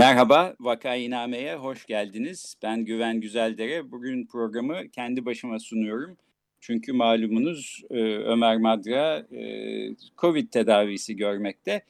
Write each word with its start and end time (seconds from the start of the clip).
Merhaba, 0.00 0.54
Vakainame'ye 0.60 1.56
hoş 1.56 1.86
geldiniz. 1.86 2.54
Ben 2.62 2.84
Güven 2.84 3.20
Güzeldere. 3.20 3.90
Bugün 3.90 4.26
programı 4.26 4.88
kendi 4.88 5.24
başıma 5.24 5.58
sunuyorum. 5.58 6.16
Çünkü 6.60 6.92
malumunuz 6.92 7.82
e, 7.90 7.94
Ömer 8.16 8.58
Madra 8.58 9.18
e, 9.18 9.42
Covid 10.18 10.48
tedavisi 10.48 11.16
görmekte. 11.16 11.84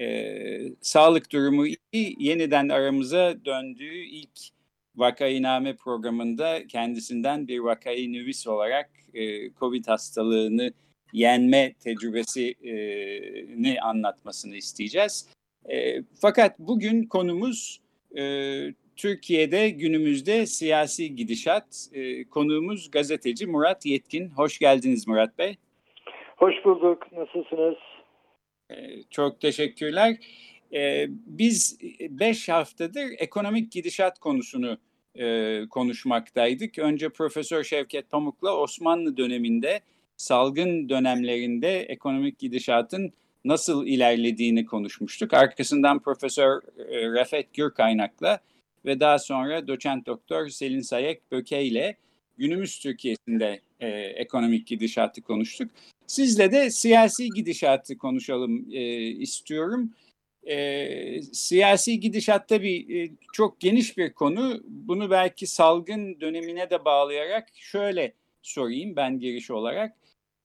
E, 0.00 0.38
sağlık 0.80 1.32
durumu 1.32 1.66
iyi, 1.66 2.16
yeniden 2.18 2.68
aramıza 2.68 3.44
döndüğü 3.44 4.04
ilk 4.04 4.38
Vakainame 4.96 5.76
programında 5.76 6.66
kendisinden 6.66 7.48
bir 7.48 7.58
vakayı 7.58 8.12
nüvis 8.12 8.46
olarak 8.46 8.90
Covid 9.60 9.86
hastalığını 9.86 10.72
yenme 11.12 11.72
tecrübesini 11.72 13.80
anlatmasını 13.80 14.56
isteyeceğiz. 14.56 15.28
E, 15.70 16.02
fakat 16.20 16.58
bugün 16.58 17.02
konumuz 17.02 17.80
e, 18.16 18.22
Türkiye'de 18.96 19.70
günümüzde 19.70 20.46
siyasi 20.46 21.16
gidişat. 21.16 21.88
E, 21.92 22.24
konuğumuz 22.24 22.90
gazeteci 22.90 23.46
Murat 23.46 23.86
Yetkin. 23.86 24.30
Hoş 24.30 24.58
geldiniz 24.58 25.08
Murat 25.08 25.38
Bey. 25.38 25.56
Hoş 26.36 26.54
bulduk. 26.64 27.12
Nasılsınız? 27.12 27.76
E, 28.70 29.02
çok 29.10 29.40
teşekkürler. 29.40 30.16
E, 30.72 31.06
biz 31.10 31.78
beş 32.10 32.48
haftadır 32.48 33.06
ekonomik 33.18 33.72
gidişat 33.72 34.18
konusunu 34.18 34.78
e, 35.14 35.60
konuşmaktaydık. 35.70 36.78
Önce 36.78 37.08
Profesör 37.08 37.64
Şevket 37.64 38.10
Pamuk'la 38.10 38.56
Osmanlı 38.56 39.16
döneminde 39.16 39.80
salgın 40.16 40.88
dönemlerinde 40.88 41.80
ekonomik 41.80 42.38
gidişatın 42.38 43.12
nasıl 43.48 43.86
ilerlediğini 43.86 44.66
konuşmuştuk. 44.66 45.34
Arkasından 45.34 45.98
Profesör 45.98 46.62
e, 46.78 47.12
Refet 47.12 47.54
Gürkaynak'la 47.54 48.40
ve 48.84 49.00
daha 49.00 49.18
sonra 49.18 49.66
doçent 49.68 50.06
doktor 50.06 50.48
Selin 50.48 50.80
Sayek 50.80 51.32
Böke 51.32 51.64
ile 51.64 51.96
günümüz 52.38 52.78
Türkiye'sinde 52.78 53.60
e, 53.80 53.88
ekonomik 53.90 54.66
gidişatı 54.66 55.22
konuştuk. 55.22 55.70
Sizle 56.06 56.52
de 56.52 56.70
siyasi 56.70 57.28
gidişatı 57.28 57.98
konuşalım 57.98 58.66
e, 58.72 58.82
istiyorum. 59.06 59.92
E, 60.46 61.22
siyasi 61.22 62.00
gidişat 62.00 62.48
tabii 62.48 62.98
e, 62.98 63.10
çok 63.32 63.60
geniş 63.60 63.98
bir 63.98 64.12
konu. 64.12 64.60
Bunu 64.68 65.10
belki 65.10 65.46
salgın 65.46 66.20
dönemine 66.20 66.70
de 66.70 66.84
bağlayarak 66.84 67.48
şöyle 67.54 68.12
sorayım 68.42 68.96
ben 68.96 69.20
giriş 69.20 69.50
olarak. 69.50 69.96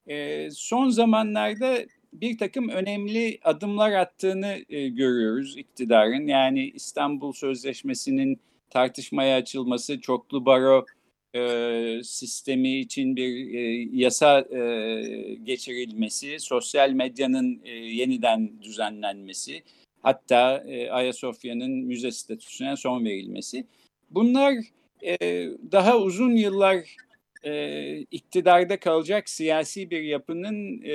E, 0.06 0.48
son 0.50 0.88
zamanlarda 0.88 1.78
bir 2.20 2.38
takım 2.38 2.68
önemli 2.68 3.38
adımlar 3.44 3.92
attığını 3.92 4.58
e, 4.68 4.88
görüyoruz 4.88 5.56
iktidarın. 5.56 6.26
Yani 6.26 6.70
İstanbul 6.70 7.32
Sözleşmesi'nin 7.32 8.40
tartışmaya 8.70 9.36
açılması, 9.36 10.00
çoklu 10.00 10.46
baro 10.46 10.84
e, 11.34 12.00
sistemi 12.04 12.78
için 12.78 13.16
bir 13.16 13.54
e, 13.54 13.88
yasa 13.92 14.40
e, 14.40 15.34
geçirilmesi, 15.34 16.40
sosyal 16.40 16.90
medyanın 16.90 17.60
e, 17.64 17.70
yeniden 17.70 18.62
düzenlenmesi, 18.62 19.62
hatta 20.02 20.64
e, 20.68 20.90
Ayasofya'nın 20.90 21.70
müze 21.70 22.10
statüsüne 22.10 22.76
son 22.76 23.04
verilmesi. 23.04 23.66
Bunlar 24.10 24.54
e, 25.02 25.16
daha 25.72 25.98
uzun 25.98 26.36
yıllar 26.36 26.96
e, 27.44 27.98
iktidarda 27.98 28.80
kalacak 28.80 29.28
siyasi 29.28 29.90
bir 29.90 30.02
yapının 30.02 30.82
e, 30.82 30.94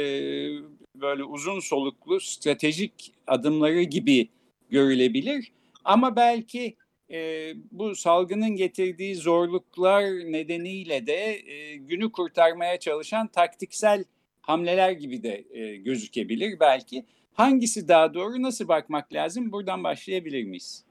böyle 0.95 1.23
uzun 1.23 1.59
soluklu 1.59 2.19
stratejik 2.19 3.13
adımları 3.27 3.81
gibi 3.81 4.29
görülebilir. 4.69 5.51
Ama 5.85 6.15
belki 6.15 6.75
e, 7.11 7.51
bu 7.71 7.95
salgının 7.95 8.49
getirdiği 8.49 9.15
zorluklar 9.15 10.03
nedeniyle 10.03 11.07
de 11.07 11.51
e, 11.51 11.75
günü 11.75 12.11
kurtarmaya 12.11 12.79
çalışan 12.79 13.27
taktiksel 13.27 14.03
hamleler 14.41 14.91
gibi 14.91 15.23
de 15.23 15.45
e, 15.51 15.75
gözükebilir 15.75 16.59
belki. 16.59 17.05
Hangisi 17.33 17.87
daha 17.87 18.13
doğru, 18.13 18.41
nasıl 18.41 18.67
bakmak 18.67 19.13
lazım? 19.13 19.51
Buradan 19.51 19.83
başlayabilir 19.83 20.43
miyiz? 20.43 20.85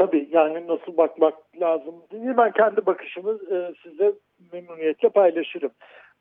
Tabii 0.00 0.28
yani 0.32 0.66
nasıl 0.66 0.96
bakmak 0.96 1.34
lazım 1.60 1.94
diye 2.10 2.36
ben 2.36 2.52
kendi 2.52 2.86
bakışımı 2.86 3.38
e, 3.50 3.74
size 3.82 4.12
memnuniyetle 4.52 5.08
paylaşırım. 5.08 5.70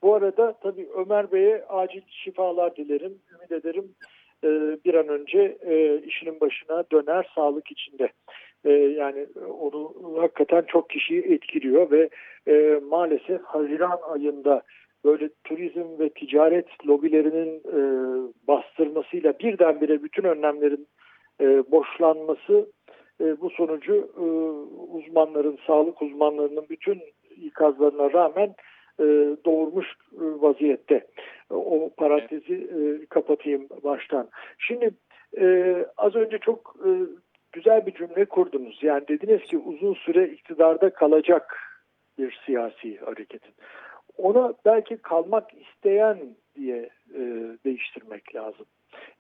Bu 0.02 0.16
arada 0.16 0.54
tabii 0.64 0.88
Ömer 0.96 1.32
Bey'e 1.32 1.66
acil 1.70 2.02
şifalar 2.10 2.76
dilerim. 2.76 3.14
Ümit 3.36 3.52
ederim 3.52 3.96
e, 4.44 4.48
bir 4.86 4.94
an 4.94 5.08
önce 5.08 5.58
e, 5.62 6.02
işinin 6.02 6.40
başına 6.40 6.84
döner 6.92 7.32
sağlık 7.36 7.72
içinde. 7.72 8.10
E, 8.66 8.72
yani 8.72 9.28
onu 9.60 9.94
hakikaten 10.18 10.62
çok 10.68 10.90
kişiyi 10.90 11.22
etkiliyor 11.22 11.92
ve 11.92 12.10
e, 12.48 12.80
maalesef 12.90 13.42
Haziran 13.44 14.00
ayında 14.14 14.62
böyle 15.06 15.30
turizm 15.44 16.00
ve 16.00 16.10
ticaret 16.10 16.88
lobilerinin 16.88 17.58
e, 17.58 17.82
bastırmasıyla 18.48 19.34
birdenbire 19.40 20.04
bütün 20.04 20.24
önlemlerin 20.24 20.88
e, 21.42 21.72
boşlanması 21.72 22.72
e, 23.22 23.42
bu 23.42 23.50
sonucu 23.50 24.10
e, 24.18 24.24
uzmanların, 24.92 25.60
sağlık 25.68 26.02
uzmanlarının 26.02 26.66
bütün 26.70 27.02
ikazlarına 27.42 28.14
rağmen 28.14 28.56
e, 29.00 29.04
doğurmuş 29.46 29.88
vaziyette. 30.12 31.08
O 31.50 31.90
parantezi 31.98 32.70
kapatayım 33.10 33.68
baştan. 33.84 34.30
Şimdi 34.58 34.92
az 35.98 36.16
önce 36.16 36.38
çok 36.38 36.76
güzel 37.52 37.86
bir 37.86 37.94
cümle 37.94 38.26
kurdunuz. 38.26 38.80
Yani 38.82 39.08
dediniz 39.08 39.42
ki 39.42 39.58
uzun 39.58 39.94
süre 39.94 40.28
iktidarda 40.28 40.90
kalacak 40.90 41.58
bir 42.18 42.40
siyasi 42.46 42.98
hareketin. 42.98 43.54
Ona 44.18 44.54
belki 44.66 44.98
kalmak 44.98 45.54
isteyen 45.54 46.18
diye 46.56 46.90
değiştirmek 47.66 48.36
lazım. 48.36 48.66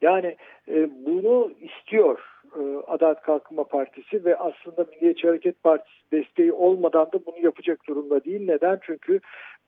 Yani 0.02 0.36
e, 0.68 0.90
bunu 1.06 1.52
istiyor 1.62 2.20
e, 2.56 2.62
Adalet 2.88 3.22
Kalkınma 3.22 3.64
Partisi 3.64 4.26
ve 4.26 4.38
aslında 4.38 4.86
Milliyetçi 4.92 5.28
Hareket 5.28 5.64
Partisi 5.64 6.12
desteği 6.12 6.54
olmadan 6.54 7.06
da 7.06 7.26
bunu 7.26 7.40
yapacak 7.40 7.88
durumda 7.88 8.24
değil. 8.24 8.48
Neden? 8.48 8.80
Çünkü 8.82 9.20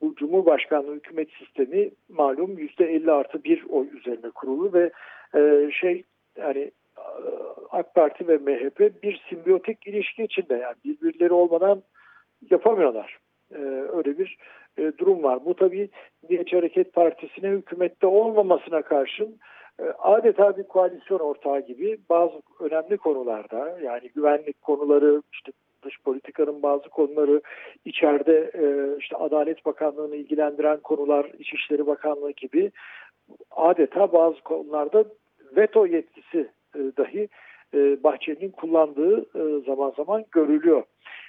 bu 0.01 0.15
Cumhurbaşkanlığı 0.15 0.95
hükümet 0.95 1.29
sistemi 1.31 1.91
malum 2.09 2.57
%50 2.57 3.11
artı 3.11 3.43
bir 3.43 3.65
oy 3.69 3.87
üzerine 3.97 4.29
kurulu 4.29 4.73
ve 4.73 4.91
e, 5.35 5.71
şey 5.71 6.03
yani 6.37 6.71
e, 6.97 7.05
AK 7.69 7.95
Parti 7.95 8.27
ve 8.27 8.37
MHP 8.37 9.03
bir 9.03 9.21
simbiyotik 9.29 9.87
ilişki 9.87 10.23
içinde 10.23 10.53
yani 10.53 10.75
birbirleri 10.85 11.33
olmadan 11.33 11.83
yapamıyorlar. 12.51 13.17
Ee, 13.55 13.57
öyle 13.93 14.17
bir 14.17 14.37
e, 14.77 14.91
durum 14.97 15.23
var. 15.23 15.45
Bu 15.45 15.55
tabii 15.55 15.89
Milliyetçi 16.23 16.55
Hareket 16.55 16.93
Partisi'ne 16.93 17.49
hükümette 17.49 18.07
olmamasına 18.07 18.81
karşın 18.81 19.39
adeta 19.99 20.57
bir 20.57 20.63
koalisyon 20.63 21.19
ortağı 21.19 21.59
gibi 21.59 21.97
bazı 22.09 22.33
önemli 22.59 22.97
konularda 22.97 23.79
yani 23.83 24.09
güvenlik 24.15 24.61
konuları 24.61 25.21
işte 25.33 25.51
dış 25.83 26.01
politikanın 26.01 26.63
bazı 26.63 26.89
konuları 26.89 27.41
içeride 27.85 28.51
e, 28.53 28.97
işte 28.99 29.15
Adalet 29.15 29.65
Bakanlığı'nı 29.65 30.15
ilgilendiren 30.15 30.79
konular 30.79 31.31
İçişleri 31.39 31.87
Bakanlığı 31.87 32.31
gibi 32.31 32.71
adeta 33.51 34.13
bazı 34.13 34.41
konularda 34.41 35.05
veto 35.55 35.85
yetkisi 35.85 36.49
e, 36.75 36.79
dahi 36.97 37.27
e, 37.73 38.03
Bahçeli'nin 38.03 38.51
kullandığı 38.51 39.19
e, 39.19 39.65
zaman 39.65 39.93
zaman 39.97 40.25
görülüyor. 40.31 40.83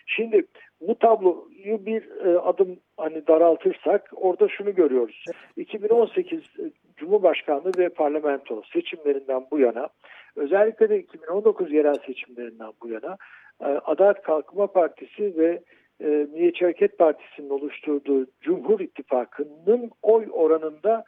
Şimdi 0.06 0.46
bu 0.80 0.98
tabloyu 0.98 1.86
bir 1.86 2.26
e, 2.26 2.38
adım 2.38 2.76
hani 2.96 3.26
daraltırsak 3.26 4.10
orada 4.16 4.48
şunu 4.48 4.74
görüyoruz. 4.74 5.24
2018 5.56 6.38
e, 6.38 6.62
Cumhurbaşkanlığı 6.96 7.78
ve 7.78 7.88
parlamento 7.88 8.62
seçimlerinden 8.72 9.46
bu 9.50 9.58
yana 9.58 9.88
özellikle 10.36 10.88
de 10.88 10.98
2019 10.98 11.72
yerel 11.72 11.98
seçimlerinden 12.06 12.72
bu 12.82 12.88
yana 12.88 13.16
e, 13.60 13.64
Adalet 13.64 14.22
Kalkınma 14.22 14.66
Partisi 14.66 15.36
ve 15.36 15.62
e, 16.00 16.06
Milliyetçi 16.06 16.64
Hareket 16.64 16.98
Partisi'nin 16.98 17.50
oluşturduğu 17.50 18.26
Cumhur 18.40 18.80
İttifakı'nın 18.80 19.90
oy 20.02 20.28
oranında 20.32 21.04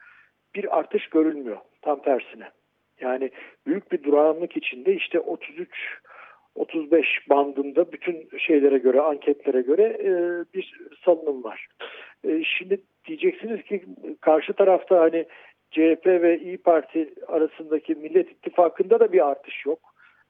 bir 0.55 0.77
artış 0.79 1.07
görülmüyor. 1.07 1.57
Tam 1.81 2.01
tersine. 2.01 2.49
Yani 2.99 3.31
büyük 3.65 3.91
bir 3.91 4.03
durağanlık 4.03 4.57
içinde 4.57 4.93
işte 4.93 5.19
33 5.19 5.69
35 6.55 7.29
bandında 7.29 7.91
bütün 7.91 8.29
şeylere 8.37 8.77
göre, 8.77 9.01
anketlere 9.01 9.61
göre 9.61 9.83
e, 9.83 10.09
bir 10.53 10.77
salınım 11.05 11.43
var. 11.43 11.67
Şimdi 12.57 12.81
diyeceksiniz 13.07 13.63
ki 13.63 13.85
karşı 14.21 14.53
tarafta 14.53 14.99
hani 14.99 15.25
CHP 15.71 16.05
ve 16.05 16.39
İyi 16.39 16.57
Parti 16.57 17.13
arasındaki 17.27 17.95
Millet 17.95 18.31
İttifakı'nda 18.31 18.99
da 18.99 19.11
bir 19.11 19.27
artış 19.27 19.65
yok. 19.65 19.79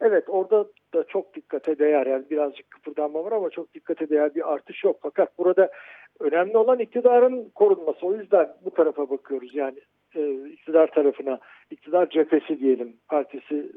Evet 0.01 0.23
orada 0.27 0.65
da 0.93 1.03
çok 1.03 1.35
dikkate 1.35 1.79
değer 1.79 2.05
yani 2.05 2.29
birazcık 2.29 2.71
kıpırdanma 2.71 3.23
var 3.23 3.31
ama 3.31 3.49
çok 3.49 3.73
dikkate 3.73 4.09
değer 4.09 4.35
bir 4.35 4.53
artış 4.53 4.83
yok. 4.83 4.97
Fakat 5.01 5.37
burada 5.37 5.71
önemli 6.19 6.57
olan 6.57 6.79
iktidarın 6.79 7.49
korunması. 7.55 8.05
O 8.05 8.15
yüzden 8.15 8.49
bu 8.65 8.71
tarafa 8.71 9.09
bakıyoruz 9.09 9.55
yani 9.55 9.79
e, 10.15 10.33
iktidar 10.33 10.87
tarafına, 10.87 11.39
iktidar 11.71 12.09
cephesi 12.09 12.59
diyelim 12.59 12.97
partisi 13.07 13.71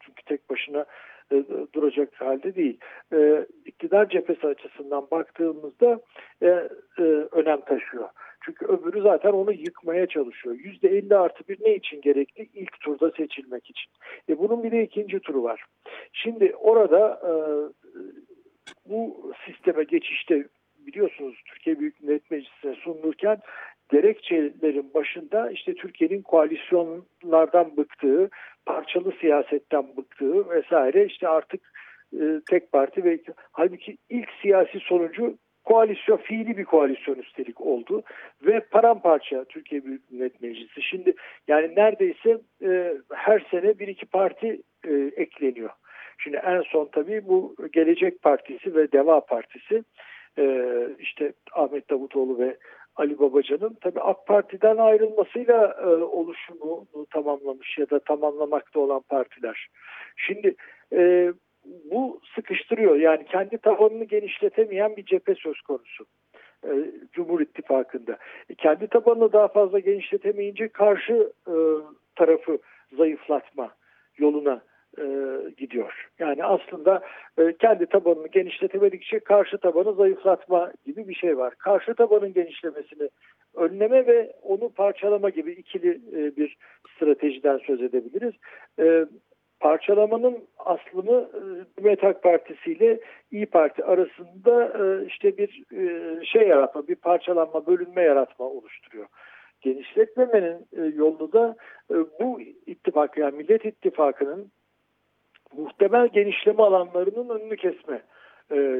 çünkü 0.00 0.22
tek 0.26 0.50
başına 0.50 0.84
e, 1.32 1.44
duracak 1.74 2.20
halde 2.20 2.54
değil. 2.54 2.78
E, 3.12 3.46
iktidar 3.64 4.08
cephesi 4.08 4.46
açısından 4.46 5.08
baktığımızda 5.10 6.00
e, 6.42 6.46
e, 6.98 7.02
önem 7.32 7.60
taşıyor. 7.60 8.08
Çünkü 8.44 8.66
öbürü 8.66 9.02
zaten 9.02 9.30
onu 9.30 9.52
yıkmaya 9.52 10.06
çalışıyor. 10.06 10.54
Yüzde 10.54 10.88
50 10.88 11.16
artı 11.16 11.48
bir 11.48 11.58
ne 11.60 11.74
için 11.74 12.00
gerekli? 12.00 12.48
İlk 12.54 12.80
turda 12.80 13.10
seçilmek 13.10 13.70
için. 13.70 13.92
E 14.28 14.38
bunun 14.38 14.62
bir 14.62 14.70
de 14.70 14.82
ikinci 14.82 15.20
turu 15.20 15.42
var. 15.42 15.64
Şimdi 16.12 16.54
orada 16.56 17.20
e, 17.24 17.32
bu 18.90 19.32
sisteme 19.46 19.84
geçişte 19.84 20.44
biliyorsunuz 20.86 21.42
Türkiye 21.46 21.78
Büyük 21.78 22.02
Millet 22.02 22.30
Meclisi'ne 22.30 22.74
sunulurken 22.74 23.38
gerekçelerin 23.90 24.94
başında 24.94 25.50
işte 25.50 25.74
Türkiye'nin 25.74 26.22
koalisyonlardan 26.22 27.76
bıktığı, 27.76 28.30
parçalı 28.66 29.12
siyasetten 29.20 29.96
bıktığı 29.96 30.48
vesaire 30.50 31.04
işte 31.06 31.28
artık 31.28 31.72
e, 32.12 32.40
tek 32.50 32.72
parti 32.72 33.04
ve 33.04 33.20
halbuki 33.52 33.96
ilk 34.08 34.28
siyasi 34.42 34.80
sonucu 34.80 35.38
koalisyon 35.64 36.16
fiili 36.16 36.56
bir 36.56 36.64
koalisyon 36.64 37.16
üstelik 37.16 37.60
oldu 37.60 38.02
ve 38.42 38.60
paramparça 38.60 39.44
Türkiye 39.44 39.84
Büyük 39.84 40.10
Millet 40.10 40.42
Meclisi. 40.42 40.82
Şimdi 40.82 41.14
yani 41.48 41.74
neredeyse 41.76 42.38
e, 42.62 42.94
her 43.12 43.46
sene 43.50 43.78
bir 43.78 43.88
iki 43.88 44.06
parti 44.06 44.62
e, 44.84 44.92
ekleniyor. 45.16 45.70
Şimdi 46.18 46.36
en 46.36 46.62
son 46.62 46.88
tabii 46.92 47.28
bu 47.28 47.54
Gelecek 47.72 48.22
Partisi 48.22 48.74
ve 48.74 48.92
Deva 48.92 49.20
Partisi 49.20 49.84
e, 50.38 50.66
işte 50.98 51.32
Ahmet 51.52 51.90
Davutoğlu 51.90 52.38
ve 52.38 52.56
Ali 52.96 53.18
Babacan'ın 53.18 53.76
tabii 53.80 54.00
AK 54.00 54.26
Parti'den 54.26 54.76
ayrılmasıyla 54.76 55.76
e, 55.82 55.86
oluşumunu 55.86 57.06
tamamlamış 57.10 57.78
ya 57.78 57.90
da 57.90 57.98
tamamlamakta 57.98 58.80
olan 58.80 59.02
partiler. 59.08 59.68
Şimdi 60.16 60.54
e, 60.92 61.32
bu 61.90 62.20
sıkıştırıyor. 62.34 62.96
Yani 62.96 63.24
kendi 63.24 63.58
tabanını 63.58 64.04
genişletemeyen 64.04 64.96
bir 64.96 65.04
cephe 65.04 65.34
söz 65.34 65.60
konusu. 65.60 66.04
E, 66.64 66.70
Cumhur 67.12 67.40
İttifakı'nda. 67.40 68.18
E, 68.50 68.54
kendi 68.54 68.86
tabanını 68.86 69.32
daha 69.32 69.48
fazla 69.48 69.78
genişletemeyince 69.78 70.68
karşı 70.68 71.32
e, 71.48 71.54
tarafı 72.16 72.58
zayıflatma 72.96 73.70
yoluna 74.18 74.62
e, 74.98 75.04
gidiyor. 75.56 76.08
Yani 76.18 76.44
aslında 76.44 77.02
kendi 77.58 77.86
tabanını 77.86 78.26
genişletemedikçe 78.26 79.18
karşı 79.18 79.58
tabanı 79.58 79.94
zayıflatma 79.94 80.72
gibi 80.86 81.08
bir 81.08 81.14
şey 81.14 81.38
var. 81.38 81.54
Karşı 81.58 81.94
tabanın 81.94 82.32
genişlemesini 82.32 83.08
önleme 83.54 84.06
ve 84.06 84.32
onu 84.42 84.68
parçalama 84.68 85.30
gibi 85.30 85.52
ikili 85.52 86.00
bir 86.36 86.56
stratejiden 86.96 87.58
söz 87.58 87.82
edebiliriz. 87.82 88.34
E, 88.78 89.06
parçalamanın 89.60 90.38
aslını 90.58 91.28
Cumhuriyet 91.76 92.02
Halk 92.02 92.22
Partisi 92.22 92.72
ile 92.72 93.00
İyi 93.30 93.46
Parti 93.46 93.84
arasında 93.84 94.64
e, 94.64 95.06
işte 95.06 95.38
bir 95.38 95.62
e, 95.72 96.24
şey 96.24 96.48
yaratma, 96.48 96.88
bir 96.88 96.94
parçalanma, 96.94 97.66
bölünme 97.66 98.02
yaratma 98.02 98.46
oluşturuyor. 98.46 99.06
Genişletmemenin 99.60 100.66
e, 100.76 100.82
yolu 100.82 101.32
da 101.32 101.56
bu 102.20 102.40
ittifak 102.66 103.18
yani 103.18 103.36
Millet 103.36 103.64
İttifakı'nın 103.64 104.50
muhtemel 105.56 106.08
genişleme 106.08 106.62
alanlarının 106.62 107.28
önünü 107.28 107.56
kesme 107.56 108.02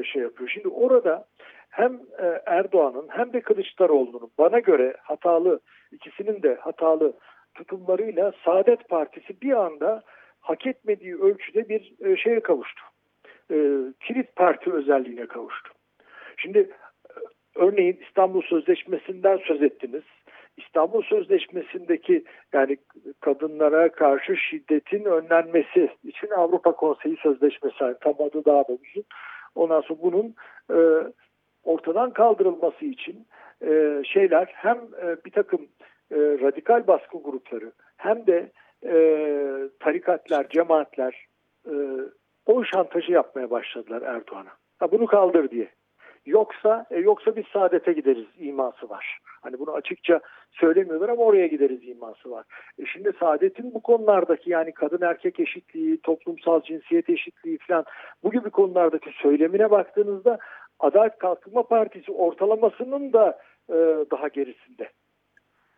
şey 0.03 0.21
yapıyor. 0.21 0.49
Şimdi 0.49 0.67
orada 0.67 1.25
hem 1.69 1.99
Erdoğan'ın 2.45 3.07
hem 3.09 3.33
de 3.33 3.41
Kılıçdaroğlu'nun 3.41 4.31
bana 4.37 4.59
göre 4.59 4.95
hatalı, 5.01 5.59
ikisinin 5.91 6.43
de 6.43 6.55
hatalı 6.55 7.13
tutumlarıyla 7.53 8.31
Saadet 8.45 8.89
Partisi 8.89 9.41
bir 9.41 9.51
anda 9.51 10.03
hak 10.41 10.67
etmediği 10.67 11.15
ölçüde 11.15 11.69
bir 11.69 11.93
e, 12.05 12.17
şeye 12.17 12.39
kavuştu. 12.39 12.81
E, 13.51 13.55
kilit 13.99 14.35
parti 14.35 14.73
özelliğine 14.73 15.25
kavuştu. 15.25 15.71
Şimdi 16.37 16.59
e, 16.59 16.69
örneğin 17.55 17.99
İstanbul 18.07 18.41
Sözleşmesi'nden 18.41 19.37
söz 19.37 19.61
ettiniz. 19.63 20.03
İstanbul 20.57 21.01
Sözleşmesi'ndeki 21.01 22.23
yani 22.53 22.77
kadınlara 23.19 23.91
karşı 23.91 24.37
şiddetin 24.37 25.05
önlenmesi 25.05 25.89
için 26.03 26.27
Avrupa 26.27 26.71
Konseyi 26.71 27.17
Sözleşmesi 27.17 27.75
yani 27.83 27.95
tam 28.01 28.15
adı 28.19 28.45
daha 28.45 28.61
da 28.67 28.73
uzun. 28.73 29.03
Ondan 29.55 29.81
sonra 29.81 29.99
bunun 30.01 30.35
e, 30.71 30.77
ortadan 31.63 32.11
kaldırılması 32.11 32.85
için 32.85 33.27
e, 33.65 34.01
şeyler 34.05 34.51
hem 34.53 34.77
e, 34.77 35.25
bir 35.25 35.31
takım 35.31 35.61
e, 36.11 36.17
radikal 36.17 36.87
baskı 36.87 37.23
grupları 37.23 37.71
hem 37.97 38.27
de 38.27 38.51
e, 38.85 38.95
tarikatlar, 39.79 40.49
cemaatler 40.49 41.25
e, 41.65 41.73
o 42.45 42.63
şantajı 42.63 43.11
yapmaya 43.11 43.49
başladılar 43.49 44.01
Erdoğan'a. 44.01 44.91
bunu 44.91 45.05
kaldır 45.05 45.51
diye. 45.51 45.69
Yoksa 46.25 46.85
e, 46.91 46.99
yoksa 46.99 47.35
biz 47.35 47.45
saadete 47.53 47.93
gideriz 47.93 48.25
iması 48.37 48.89
var. 48.89 49.19
Hani 49.41 49.59
bunu 49.59 49.71
açıkça 49.71 50.19
söylemiyorlar 50.51 51.09
ama 51.09 51.23
oraya 51.23 51.47
gideriz 51.47 51.87
iması 51.87 52.31
var. 52.31 52.45
E 52.79 52.85
şimdi 52.85 53.11
saadetin 53.19 53.73
bu 53.73 53.81
konulardaki 53.81 54.49
yani 54.49 54.71
kadın 54.71 55.01
erkek 55.01 55.39
eşitliği, 55.39 56.01
toplumsal 56.01 56.61
cinsiyet 56.61 57.09
eşitliği 57.09 57.57
falan 57.57 57.85
bu 58.23 58.31
gibi 58.31 58.49
konulardaki 58.49 59.09
söylemine 59.21 59.71
baktığınızda 59.71 60.37
Adalet 60.79 61.17
Kalkınma 61.17 61.63
Partisi 61.63 62.11
ortalamasının 62.11 63.13
da 63.13 63.39
e, 63.69 63.75
daha 64.11 64.27
gerisinde. 64.27 64.89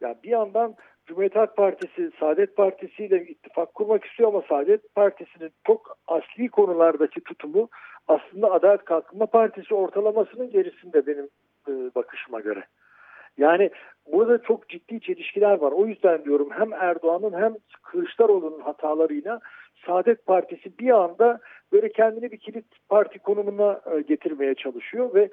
Yani 0.03 0.17
bir 0.23 0.29
yandan 0.29 0.75
Cumhuriyet 1.05 1.35
Halk 1.35 1.57
Partisi, 1.57 2.11
Saadet 2.19 2.55
Partisi 2.55 3.05
ile 3.05 3.23
ittifak 3.23 3.73
kurmak 3.73 4.05
istiyor 4.05 4.29
ama 4.29 4.43
Saadet 4.49 4.95
Partisi'nin 4.95 5.51
çok 5.67 5.97
asli 6.07 6.49
konulardaki 6.49 7.21
tutumu 7.21 7.69
aslında 8.07 8.51
Adalet 8.51 8.85
Kalkınma 8.85 9.25
Partisi 9.25 9.75
ortalamasının 9.75 10.49
gerisinde 10.49 11.07
benim 11.07 11.29
e, 11.67 11.71
bakışıma 11.95 12.39
göre. 12.39 12.63
Yani 13.37 13.69
burada 14.11 14.43
çok 14.43 14.69
ciddi 14.69 14.99
çelişkiler 14.99 15.57
var. 15.57 15.71
O 15.71 15.85
yüzden 15.85 16.25
diyorum 16.25 16.49
hem 16.51 16.73
Erdoğan'ın 16.73 17.41
hem 17.41 17.55
Kılıçdaroğlu'nun 17.83 18.59
hatalarıyla 18.59 19.39
Saadet 19.85 20.25
Partisi 20.25 20.79
bir 20.79 20.89
anda 20.89 21.39
böyle 21.71 21.91
kendini 21.91 22.31
bir 22.31 22.37
kilit 22.37 22.65
parti 22.89 23.19
konumuna 23.19 23.81
e, 23.91 24.01
getirmeye 24.01 24.55
çalışıyor 24.55 25.13
ve 25.13 25.29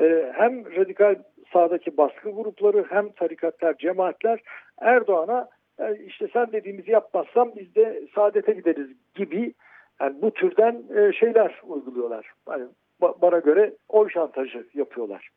e, 0.00 0.32
hem 0.34 0.76
radikal 0.76 1.14
sağdaki 1.52 1.96
baskı 1.96 2.30
grupları 2.30 2.86
hem 2.88 3.12
tarikatlar, 3.12 3.78
cemaatler 3.78 4.40
Erdoğan'a 4.78 5.48
e, 5.78 6.04
işte 6.06 6.28
sen 6.32 6.52
dediğimizi 6.52 6.90
yapmazsam 6.90 7.52
biz 7.56 7.74
de 7.74 8.02
saadete 8.14 8.52
gideriz 8.52 8.88
gibi 9.14 9.54
yani 10.00 10.22
bu 10.22 10.30
türden 10.30 10.82
e, 10.96 11.12
şeyler 11.12 11.60
uyguluyorlar. 11.66 12.32
Yani 12.50 12.64
bana 13.00 13.38
göre 13.38 13.74
oy 13.88 14.10
şantajı 14.10 14.66
yapıyorlar. 14.74 15.28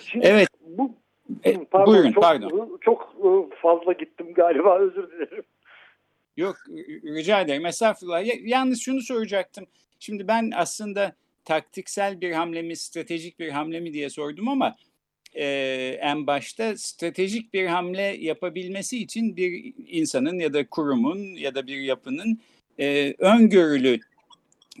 Şimdi 0.00 0.26
evet. 0.26 0.48
Bu 0.60 0.90
e, 1.44 1.64
pardon, 1.64 1.92
buyurun, 1.92 2.12
çok, 2.12 2.22
pardon. 2.22 2.78
Çok 2.80 3.14
fazla 3.62 3.92
gittim 3.92 4.34
galiba 4.34 4.78
özür 4.80 5.10
dilerim. 5.10 5.44
Yok 6.36 6.56
rica 7.04 7.40
ederim 7.40 7.66
estağfurullah. 7.66 8.46
Yalnız 8.48 8.80
şunu 8.80 9.00
soracaktım. 9.00 9.66
Şimdi 9.98 10.28
ben 10.28 10.50
aslında 10.56 11.12
taktiksel 11.48 12.20
bir 12.20 12.32
hamle 12.32 12.62
mi, 12.62 12.76
stratejik 12.76 13.38
bir 13.38 13.48
hamle 13.48 13.80
mi 13.80 13.92
diye 13.92 14.10
sordum 14.10 14.48
ama 14.48 14.76
e, 15.34 15.44
en 16.00 16.26
başta 16.26 16.78
stratejik 16.78 17.54
bir 17.54 17.66
hamle 17.66 18.02
yapabilmesi 18.02 18.98
için 18.98 19.36
bir 19.36 19.74
insanın 19.86 20.38
ya 20.38 20.52
da 20.52 20.66
kurumun 20.66 21.18
ya 21.18 21.54
da 21.54 21.66
bir 21.66 21.80
yapının 21.80 22.40
e, 22.80 23.14
öngörülü 23.18 24.00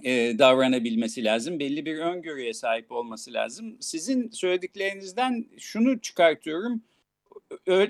e, 0.02 0.38
davranabilmesi 0.38 1.24
lazım. 1.24 1.58
Belli 1.58 1.86
bir 1.86 1.98
öngörüye 1.98 2.54
sahip 2.54 2.92
olması 2.92 3.32
lazım. 3.32 3.76
Sizin 3.80 4.30
söylediklerinizden 4.30 5.46
şunu 5.58 6.00
çıkartıyorum. 6.00 6.82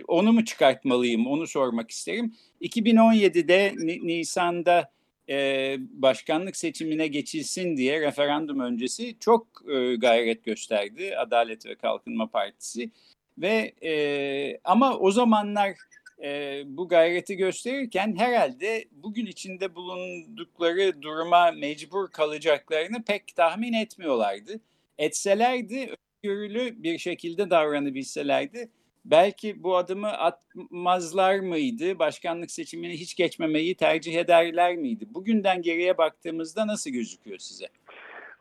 Onu 0.08 0.32
mu 0.32 0.44
çıkartmalıyım? 0.44 1.26
Onu 1.26 1.46
sormak 1.46 1.90
isterim. 1.90 2.34
2017'de 2.60 3.74
Nisan'da 4.06 4.90
e, 5.28 5.76
başkanlık 5.80 6.56
seçimine 6.56 7.06
geçilsin 7.06 7.76
diye 7.76 8.00
referandum 8.00 8.60
öncesi 8.60 9.16
çok 9.20 9.46
e, 9.68 9.94
gayret 9.96 10.44
gösterdi 10.44 11.16
Adalet 11.16 11.66
ve 11.66 11.74
Kalkınma 11.74 12.26
Partisi 12.26 12.90
ve 13.38 13.72
e, 13.82 14.60
ama 14.64 14.98
o 14.98 15.10
zamanlar 15.10 15.74
e, 16.22 16.62
bu 16.66 16.88
gayreti 16.88 17.36
gösterirken 17.36 18.16
herhalde 18.16 18.84
bugün 18.92 19.26
içinde 19.26 19.74
bulundukları 19.74 21.02
duruma 21.02 21.50
mecbur 21.50 22.10
kalacaklarını 22.10 23.04
pek 23.04 23.36
tahmin 23.36 23.72
etmiyorlardı. 23.72 24.60
Etselerdi, 24.98 25.94
görülü 26.22 26.82
bir 26.82 26.98
şekilde 26.98 27.50
davranabilselerdi 27.50 28.68
belki 29.04 29.62
bu 29.62 29.76
adımı 29.76 30.08
atmazlar 30.08 31.38
mıydı? 31.40 31.98
Başkanlık 31.98 32.50
seçimini 32.50 32.92
hiç 32.92 33.16
geçmemeyi 33.16 33.76
tercih 33.76 34.14
ederler 34.14 34.76
miydi? 34.76 35.04
Bugünden 35.14 35.62
geriye 35.62 35.98
baktığımızda 35.98 36.66
nasıl 36.66 36.90
gözüküyor 36.90 37.38
size? 37.38 37.66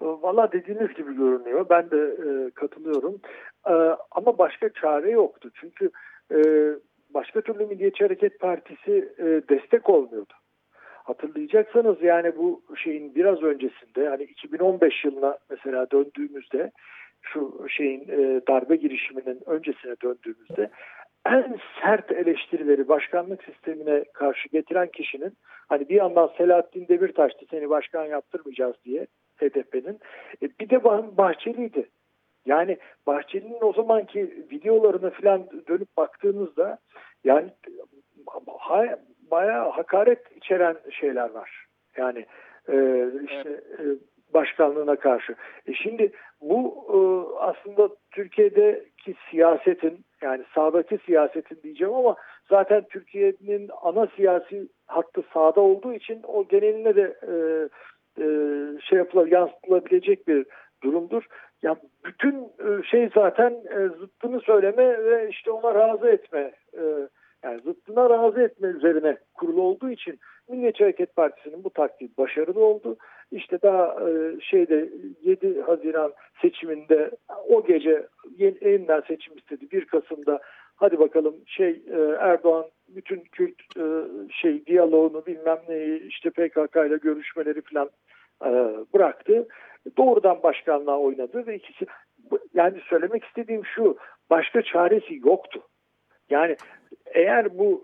Valla 0.01 0.51
dediğiniz 0.51 0.93
gibi 0.93 1.15
görünüyor. 1.15 1.65
Ben 1.69 1.91
de 1.91 1.97
e, 1.97 2.51
katılıyorum. 2.51 3.21
E, 3.67 3.73
ama 4.11 4.37
başka 4.37 4.69
çare 4.69 5.11
yoktu. 5.11 5.51
Çünkü 5.53 5.91
e, 6.31 6.37
başka 7.09 7.41
türlü 7.41 7.65
Milliyetçi 7.65 8.03
Hareket 8.03 8.39
Partisi 8.39 9.13
e, 9.17 9.25
destek 9.25 9.89
olmuyordu. 9.89 10.33
Hatırlayacaksanız 11.03 12.01
yani 12.01 12.37
bu 12.37 12.61
şeyin 12.83 13.15
biraz 13.15 13.43
öncesinde 13.43 14.09
hani 14.09 14.23
2015 14.23 15.05
yılına 15.05 15.37
mesela 15.49 15.91
döndüğümüzde 15.91 16.71
şu 17.33 17.69
şeyin 17.69 18.01
e, 18.01 18.41
darbe 18.47 18.75
girişiminin 18.75 19.41
öncesine 19.45 19.95
döndüğümüzde 20.03 20.69
en 21.25 21.57
sert 21.81 22.11
eleştirileri 22.11 22.87
başkanlık 22.87 23.43
sistemine 23.43 24.03
karşı 24.13 24.49
getiren 24.49 24.87
kişinin 24.87 25.33
hani 25.69 25.89
bir 25.89 25.95
yandan 25.95 26.31
Selahattin 26.37 26.87
Demirtaş'tı 26.87 27.45
seni 27.49 27.69
başkan 27.69 28.05
yaptırmayacağız 28.05 28.75
diye 28.85 29.07
HDP'nin 29.37 29.99
e, 30.41 30.49
bir 30.59 30.69
de 30.69 30.83
Bahçeli'ydi. 31.17 31.89
Yani 32.45 32.77
Bahçeli'nin 33.07 33.61
o 33.61 33.73
zamanki 33.73 34.45
videolarına 34.51 35.09
falan 35.09 35.47
dönüp 35.67 35.97
baktığınızda 35.97 36.77
yani 37.23 37.49
ha, 38.59 38.99
bayağı 39.31 39.69
hakaret 39.69 40.31
içeren 40.35 40.77
şeyler 40.91 41.29
var. 41.29 41.65
Yani 41.97 42.25
e, 42.69 43.05
işte 43.23 43.49
e, 43.49 43.83
başkanlığına 44.33 44.95
karşı. 44.95 45.35
E 45.67 45.73
şimdi 45.73 46.11
bu 46.41 46.85
e, 46.89 46.97
aslında 47.39 47.89
Türkiye'deki 48.11 49.15
siyasetin 49.31 50.05
yani 50.21 50.43
sağdaki 50.55 50.99
siyasetin 51.05 51.59
diyeceğim 51.63 51.93
ama 51.93 52.15
zaten 52.49 52.83
Türkiye'nin 52.89 53.69
ana 53.81 54.07
siyasi 54.15 54.67
hattı 54.87 55.23
sağda 55.33 55.61
olduğu 55.61 55.93
için 55.93 56.21
o 56.23 56.47
geneline 56.47 56.95
de 56.95 57.15
e, 57.27 57.33
e, 58.23 58.25
şey 58.81 58.97
yapılır, 58.97 59.31
yansıtılabilecek 59.31 60.27
bir 60.27 60.45
durumdur. 60.83 61.23
Ya 61.61 61.75
bütün 62.05 62.35
e, 62.43 62.83
şey 62.83 63.09
zaten 63.15 63.51
e, 63.51 63.87
zıttını 63.99 64.39
söyleme 64.39 65.03
ve 65.03 65.29
işte 65.29 65.51
ona 65.51 65.75
razı 65.75 66.09
etme 66.09 66.51
e, 66.73 66.83
yani 67.43 67.61
zıttına 67.61 68.09
razı 68.09 68.41
etme 68.41 68.67
üzerine 68.67 69.17
kurulu 69.33 69.61
olduğu 69.61 69.89
için 69.89 70.19
Milliyetçi 70.49 70.83
Hareket 70.83 71.15
Partisi'nin 71.15 71.63
bu 71.63 71.69
taktiği 71.69 72.09
başarılı 72.17 72.65
oldu. 72.65 72.97
İşte 73.31 73.61
daha 73.61 74.09
e, 74.09 74.39
şeyde 74.41 74.89
7 75.21 75.61
Haziran 75.61 76.13
seçiminde 76.41 77.11
o 77.49 77.65
gece 77.65 78.07
yeniden 78.39 79.01
seçim 79.07 79.37
istedi. 79.37 79.71
1 79.71 79.85
Kasım'da 79.85 80.39
hadi 80.75 80.99
bakalım 80.99 81.35
şey 81.45 81.69
e, 81.69 81.99
Erdoğan 82.19 82.65
bütün 82.87 83.19
Kürt 83.19 83.61
e, 83.77 83.83
şey 84.41 84.65
diyaloğunu 84.65 85.25
bilmem 85.25 85.59
neyi 85.69 86.07
işte 86.07 86.29
PKK 86.29 86.75
ile 86.75 86.97
görüşmeleri 86.97 87.61
falan 87.61 87.89
bıraktı. 88.93 89.47
Doğrudan 89.97 90.43
başkanlığa 90.43 90.99
oynadı 90.99 91.47
ve 91.47 91.55
ikisi 91.55 91.85
yani 92.53 92.79
söylemek 92.89 93.23
istediğim 93.23 93.65
şu 93.65 93.97
başka 94.29 94.61
çaresi 94.61 95.19
yoktu. 95.25 95.61
Yani 96.29 96.55
eğer 97.13 97.57
bu 97.57 97.83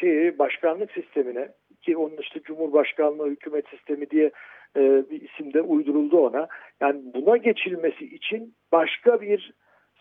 şeyi 0.00 0.38
başkanlık 0.38 0.92
sistemine 0.92 1.48
ki 1.82 1.96
onun 1.96 2.16
işte 2.16 2.40
Cumhurbaşkanlığı 2.42 3.30
hükümet 3.30 3.68
sistemi 3.68 4.10
diye 4.10 4.30
e, 4.76 4.80
bir 5.10 5.20
isim 5.20 5.54
de 5.54 5.62
uyduruldu 5.62 6.18
ona. 6.18 6.48
Yani 6.80 7.02
buna 7.14 7.36
geçilmesi 7.36 8.04
için 8.04 8.54
başka 8.72 9.20
bir 9.20 9.52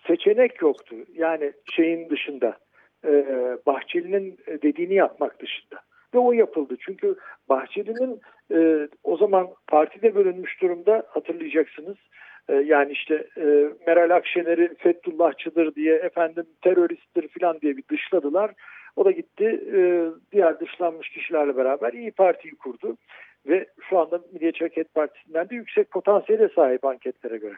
seçenek 0.07 0.61
yoktu. 0.61 0.95
Yani 1.13 1.53
şeyin 1.75 2.09
dışında 2.09 2.57
e, 3.05 3.11
Bahçeli'nin 3.65 4.37
dediğini 4.47 4.93
yapmak 4.93 5.41
dışında. 5.41 5.79
Ve 6.13 6.17
o 6.17 6.31
yapıldı. 6.31 6.75
Çünkü 6.79 7.15
Bahçeli'nin 7.49 8.19
e, 8.51 8.87
o 9.03 9.17
zaman 9.17 9.47
partide 9.67 10.15
bölünmüş 10.15 10.61
durumda 10.61 11.03
hatırlayacaksınız. 11.07 11.97
E, 12.49 12.53
yani 12.55 12.91
işte 12.91 13.27
e, 13.37 13.69
Meral 13.87 14.15
Akşener'i 14.15 14.75
Fethullahçıdır 14.75 15.75
diye 15.75 15.95
efendim 15.95 16.45
teröristtir 16.61 17.27
falan 17.27 17.61
diye 17.61 17.77
bir 17.77 17.83
dışladılar. 17.91 18.51
O 18.95 19.05
da 19.05 19.11
gitti 19.11 19.63
e, 19.75 19.79
diğer 20.31 20.59
dışlanmış 20.59 21.09
kişilerle 21.09 21.57
beraber 21.57 21.93
İyi 21.93 22.11
Parti'yi 22.11 22.55
kurdu 22.55 22.97
ve 23.47 23.65
şu 23.89 23.99
anda 23.99 24.19
Milliyetçi 24.33 24.59
Hareket 24.59 24.93
Partisi'nden 24.93 25.49
de 25.49 25.55
yüksek 25.55 25.91
potansiyele 25.91 26.49
sahip 26.49 26.85
anketlere 26.85 27.37
göre. 27.37 27.55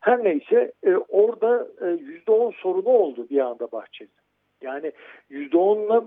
Her 0.00 0.24
neyse 0.24 0.72
orada 1.08 1.68
e, 1.80 1.84
%10 1.84 2.52
sorunu 2.52 2.88
oldu 2.88 3.26
bir 3.30 3.38
anda 3.38 3.72
Bahçeli. 3.72 4.08
Yani 4.62 4.92
%10'la 5.30 6.04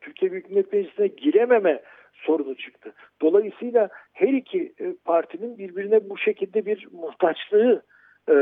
Türkiye 0.00 0.32
Büyük 0.32 0.50
Millet 0.50 0.72
Meclisi'ne 0.72 1.06
girememe 1.06 1.82
sorunu 2.18 2.54
çıktı. 2.54 2.92
Dolayısıyla 3.22 3.88
her 4.12 4.28
iki 4.28 4.72
e, 4.80 4.94
partinin 5.04 5.58
birbirine 5.58 6.10
bu 6.10 6.18
şekilde 6.18 6.66
bir 6.66 6.88
muhtaçlığı 6.92 7.82
e, 8.28 8.34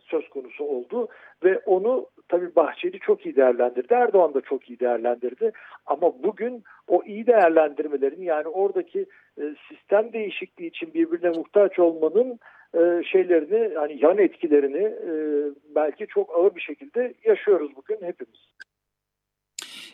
söz 0.00 0.28
konusu 0.28 0.64
oldu 0.64 1.08
ve 1.44 1.58
onu 1.58 2.06
tabii 2.28 2.56
Bahçeli 2.56 2.98
çok 2.98 3.26
iyi 3.26 3.36
değerlendirdi. 3.36 3.94
Erdoğan 3.94 4.34
da 4.34 4.40
çok 4.40 4.70
iyi 4.70 4.80
değerlendirdi. 4.80 5.52
Ama 5.86 6.22
bugün 6.22 6.64
o 6.88 7.02
iyi 7.06 7.26
değerlendirmelerin 7.26 8.22
yani 8.22 8.48
oradaki 8.48 9.06
e, 9.40 9.42
sistem 9.68 10.12
değişikliği 10.12 10.66
için 10.66 10.94
birbirine 10.94 11.30
muhtaç 11.30 11.78
olmanın 11.78 12.38
şeylerini 13.04 13.74
hani 13.74 14.04
yan 14.04 14.18
etkilerini 14.18 14.94
belki 15.74 16.06
çok 16.06 16.38
ağır 16.38 16.54
bir 16.54 16.60
şekilde 16.60 17.14
yaşıyoruz 17.24 17.76
bugün 17.76 18.06
hepimiz. 18.06 18.48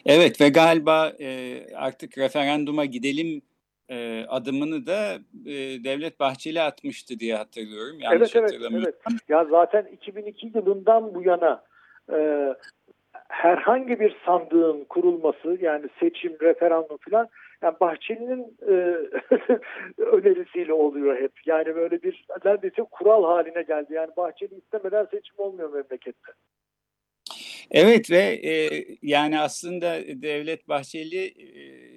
Evet 0.07 0.41
ve 0.41 0.49
galiba 0.49 1.13
e, 1.21 1.59
artık 1.77 2.19
referanduma 2.19 2.85
gidelim 2.85 3.43
e, 3.89 4.25
adımını 4.29 4.87
da 4.87 5.15
e, 5.47 5.55
Devlet 5.85 6.21
Bahçeli 6.21 6.61
atmıştı 6.61 7.19
diye 7.19 7.37
hatırlıyorum. 7.37 8.01
Yanlış 8.01 8.37
evet, 8.37 8.51
evet, 8.55 8.73
evet. 8.73 8.95
Ya 9.29 9.45
zaten 9.45 9.87
2002 9.93 10.53
yılından 10.55 11.15
bu 11.15 11.23
yana 11.23 11.63
e, 12.13 12.49
herhangi 13.29 14.01
bir 14.01 14.17
sandığın 14.27 14.85
kurulması 14.85 15.59
yani 15.61 15.87
seçim, 16.01 16.37
referandum 16.43 16.99
falan 17.11 17.29
yani 17.63 17.75
Bahçeli'nin 17.81 18.57
e, 18.69 18.73
önerisiyle 20.03 20.73
oluyor 20.73 21.21
hep. 21.21 21.33
Yani 21.47 21.75
böyle 21.75 22.03
bir 22.03 22.25
neredeyse 22.45 22.83
kural 22.91 23.25
haline 23.25 23.63
geldi. 23.63 23.95
Yani 23.95 24.11
Bahçeli 24.17 24.55
istemeden 24.55 25.05
seçim 25.05 25.35
olmuyor 25.39 25.73
memlekette. 25.73 26.33
Evet 27.73 28.11
ve 28.11 28.41
e, 28.45 28.85
yani 29.03 29.41
aslında 29.41 30.01
Devlet 30.23 30.69
Bahçeli 30.69 31.35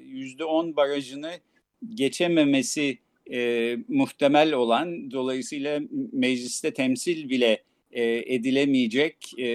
yüzde 0.05 0.43
on 0.43 0.75
barajını 0.75 1.31
geçememesi 1.93 2.97
e, 3.31 3.77
muhtemel 3.87 4.53
olan 4.53 5.11
dolayısıyla 5.11 5.81
mecliste 6.11 6.73
temsil 6.73 7.29
bile 7.29 7.63
e, 7.91 8.03
edilemeyecek 8.35 9.39
e, 9.39 9.47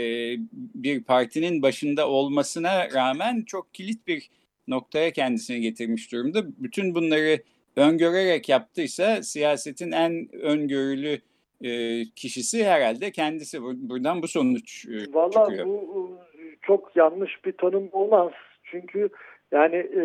bir 0.75 1.03
partinin 1.03 1.63
başında 1.63 2.09
olmasına 2.09 2.91
rağmen 2.91 3.43
çok 3.43 3.75
kilit 3.75 4.07
bir 4.07 4.31
noktaya 4.69 5.13
kendisini 5.13 5.61
getirmiş 5.61 6.13
durumda. 6.13 6.47
Bütün 6.59 6.95
bunları 6.95 7.43
öngörerek 7.77 8.49
yaptıysa 8.49 9.23
siyasetin 9.23 9.93
en 9.93 10.35
öngörülü 10.35 11.21
e, 11.65 12.05
kişisi 12.17 12.65
herhalde 12.65 13.11
kendisi. 13.11 13.63
Buradan 13.63 14.23
bu 14.23 14.29
sonuç 14.29 14.87
e, 14.87 15.15
Vallahi 15.15 15.51
çıkıyor. 15.51 15.67
bu 15.67 16.19
çok 16.63 16.97
yanlış 16.97 17.45
bir 17.45 17.53
tanım 17.53 17.89
olmaz. 17.93 18.33
Çünkü 18.65 19.09
yani 19.53 19.77
e, 19.77 20.03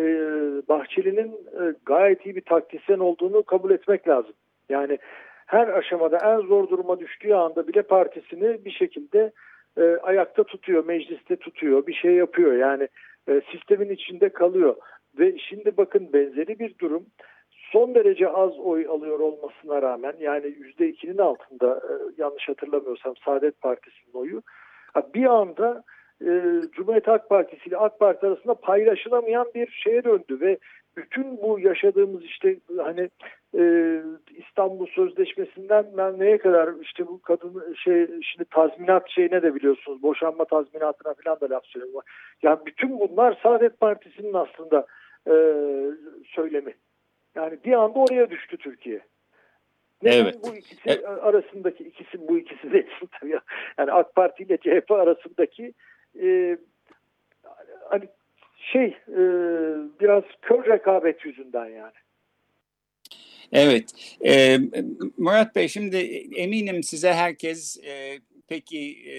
Bahçeli'nin 0.68 1.32
e, 1.32 1.74
gayet 1.86 2.26
iyi 2.26 2.36
bir 2.36 2.40
taktisyen 2.44 2.98
olduğunu 2.98 3.42
kabul 3.42 3.70
etmek 3.70 4.08
lazım. 4.08 4.32
Yani 4.68 4.98
her 5.46 5.68
aşamada 5.68 6.18
en 6.18 6.46
zor 6.46 6.68
duruma 6.68 7.00
düştüğü 7.00 7.34
anda 7.34 7.68
bile 7.68 7.82
partisini 7.82 8.64
bir 8.64 8.70
şekilde 8.70 9.32
e, 9.78 9.82
ayakta 10.02 10.44
tutuyor, 10.44 10.86
mecliste 10.86 11.36
tutuyor, 11.36 11.86
bir 11.86 11.94
şey 11.94 12.12
yapıyor. 12.14 12.52
Yani 12.52 12.88
e, 13.28 13.40
sistemin 13.52 13.90
içinde 13.90 14.28
kalıyor. 14.28 14.76
Ve 15.18 15.38
şimdi 15.38 15.76
bakın 15.76 16.12
benzeri 16.12 16.58
bir 16.58 16.78
durum 16.78 17.06
son 17.76 17.94
derece 17.94 18.28
az 18.28 18.58
oy 18.58 18.86
alıyor 18.86 19.18
olmasına 19.18 19.82
rağmen 19.82 20.14
yani 20.20 20.46
yüzde 20.46 20.88
ikinin 20.88 21.18
altında 21.18 21.74
e, 21.76 21.92
yanlış 22.22 22.48
hatırlamıyorsam 22.48 23.14
Saadet 23.24 23.60
Partisi'nin 23.60 24.12
oyu 24.14 24.42
bir 25.14 25.24
anda 25.24 25.82
e, 26.20 26.30
Cumhuriyet 26.72 27.06
Halk 27.06 27.28
Partisi 27.28 27.68
ile 27.68 27.76
AK 27.76 27.98
Parti 27.98 28.26
arasında 28.26 28.54
paylaşılamayan 28.54 29.46
bir 29.54 29.70
şeye 29.70 30.04
döndü 30.04 30.40
ve 30.40 30.58
bütün 30.96 31.42
bu 31.42 31.60
yaşadığımız 31.60 32.24
işte 32.24 32.56
hani 32.78 33.10
e, 33.58 33.62
İstanbul 34.36 34.86
Sözleşmesi'nden 34.86 35.86
ben 35.96 36.18
neye 36.18 36.38
kadar 36.38 36.70
işte 36.82 37.06
bu 37.06 37.22
kadın 37.22 37.74
şey 37.84 38.06
şimdi 38.06 38.48
tazminat 38.50 39.10
şeyine 39.10 39.42
de 39.42 39.54
biliyorsunuz 39.54 40.02
boşanma 40.02 40.44
tazminatına 40.44 41.14
falan 41.24 41.40
da 41.40 41.54
laf 41.54 41.64
söylüyor. 41.64 42.02
Yani 42.42 42.58
bütün 42.66 43.00
bunlar 43.00 43.38
Saadet 43.42 43.80
Partisi'nin 43.80 44.34
aslında 44.34 44.86
e, 45.26 45.34
söylemi. 46.24 46.74
Yani 47.36 47.58
bir 47.64 47.72
anda 47.72 47.98
oraya 47.98 48.30
düştü 48.30 48.56
Türkiye. 48.56 49.00
Neden 50.02 50.24
evet. 50.24 50.36
bu 50.42 50.56
ikisi 50.56 50.80
evet. 50.86 51.04
arasındaki 51.04 51.84
ikisi 51.84 52.28
bu 52.28 52.38
ikisi 52.38 52.72
de. 52.72 52.86
Yani 53.78 53.92
AK 53.92 54.14
Parti 54.14 54.42
ile 54.42 54.56
CHP 54.56 54.90
arasındaki 54.90 55.72
e, 56.22 56.58
hani 57.90 58.08
şey 58.72 58.86
e, 59.08 59.22
biraz 60.00 60.24
kör 60.42 60.66
rekabet 60.66 61.24
yüzünden 61.24 61.66
yani. 61.66 61.92
Evet. 63.52 63.84
E, 64.24 64.58
Murat 65.18 65.56
Bey 65.56 65.68
şimdi 65.68 65.96
eminim 66.36 66.82
size 66.82 67.12
herkes 67.12 67.84
e, 67.84 68.18
peki 68.48 69.10
e, 69.10 69.16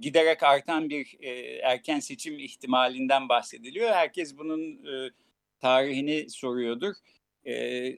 giderek 0.00 0.42
artan 0.42 0.90
bir 0.90 1.16
e, 1.20 1.30
erken 1.62 2.00
seçim 2.00 2.38
ihtimalinden 2.38 3.28
bahsediliyor. 3.28 3.90
Herkes 3.90 4.38
bunun 4.38 4.62
e, 4.62 5.10
tarihini 5.60 6.30
soruyordur. 6.30 6.94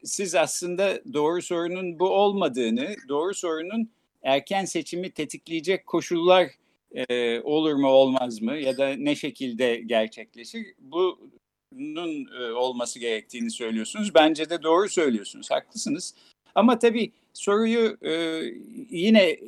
Siz 0.04 0.34
aslında 0.34 1.00
doğru 1.12 1.42
sorunun 1.42 1.98
bu 1.98 2.08
olmadığını, 2.08 2.94
doğru 3.08 3.34
sorunun 3.34 3.90
erken 4.22 4.64
seçimi 4.64 5.10
tetikleyecek 5.10 5.86
koşullar 5.86 6.50
e, 6.94 7.40
olur 7.40 7.74
mu 7.74 7.88
olmaz 7.88 8.42
mı 8.42 8.56
ya 8.56 8.78
da 8.78 8.88
ne 8.88 9.14
şekilde 9.14 9.76
gerçekleşir? 9.76 10.66
Bunun 10.78 12.26
e, 12.40 12.52
olması 12.52 12.98
gerektiğini 12.98 13.50
söylüyorsunuz. 13.50 14.14
Bence 14.14 14.50
de 14.50 14.62
doğru 14.62 14.88
söylüyorsunuz, 14.88 15.50
haklısınız. 15.50 16.14
Ama 16.54 16.78
tabii 16.78 17.12
soruyu 17.32 17.96
e, 18.02 18.42
yine 18.90 19.40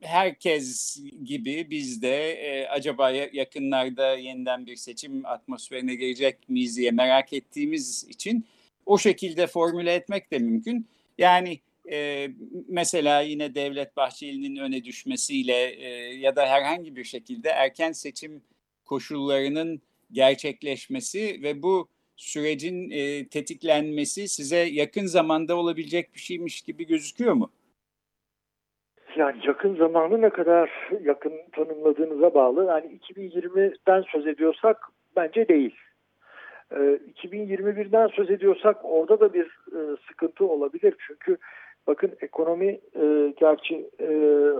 herkes 0.00 0.98
gibi 1.24 1.70
biz 1.70 2.02
de 2.02 2.32
e, 2.32 2.66
acaba 2.66 3.10
yakınlarda 3.10 4.16
yeniden 4.16 4.66
bir 4.66 4.76
seçim 4.76 5.26
atmosferine 5.26 5.94
girecek 5.94 6.48
miyiz 6.48 6.76
diye 6.76 6.90
merak 6.90 7.32
ettiğimiz 7.32 8.04
için 8.08 8.46
o 8.86 8.98
şekilde 8.98 9.46
formüle 9.46 9.94
etmek 9.94 10.30
de 10.30 10.38
mümkün. 10.38 10.86
Yani 11.18 11.60
e, 11.92 12.28
mesela 12.68 13.20
yine 13.20 13.54
Devlet 13.54 13.96
Bahçeli'nin 13.96 14.56
öne 14.56 14.84
düşmesiyle 14.84 15.70
e, 15.70 15.88
ya 16.14 16.36
da 16.36 16.46
herhangi 16.46 16.96
bir 16.96 17.04
şekilde 17.04 17.48
erken 17.48 17.92
seçim 17.92 18.42
koşullarının 18.84 19.82
gerçekleşmesi 20.12 21.40
ve 21.42 21.62
bu 21.62 21.88
sürecin 22.16 22.90
e, 22.90 23.28
tetiklenmesi 23.28 24.28
size 24.28 24.56
yakın 24.56 25.06
zamanda 25.06 25.56
olabilecek 25.56 26.14
bir 26.14 26.20
şeymiş 26.20 26.62
gibi 26.62 26.86
gözüküyor 26.86 27.32
mu? 27.32 27.50
Yani 29.16 29.40
yakın 29.46 29.76
zamanı 29.76 30.22
ne 30.22 30.30
kadar 30.30 30.70
yakın 31.02 31.32
tanımladığınıza 31.52 32.34
bağlı. 32.34 32.64
Yani 32.64 32.98
2020'den 32.98 34.04
söz 34.12 34.26
ediyorsak 34.26 34.88
bence 35.16 35.48
değil. 35.48 35.74
2021'den 37.22 38.06
söz 38.06 38.30
ediyorsak 38.30 38.76
orada 38.82 39.20
da 39.20 39.34
bir 39.34 39.58
sıkıntı 40.08 40.44
olabilir. 40.46 40.94
Çünkü 41.06 41.38
Bakın 41.86 42.12
ekonomi 42.20 42.80
e, 43.00 43.34
gerçi 43.40 43.90
e, 44.00 44.06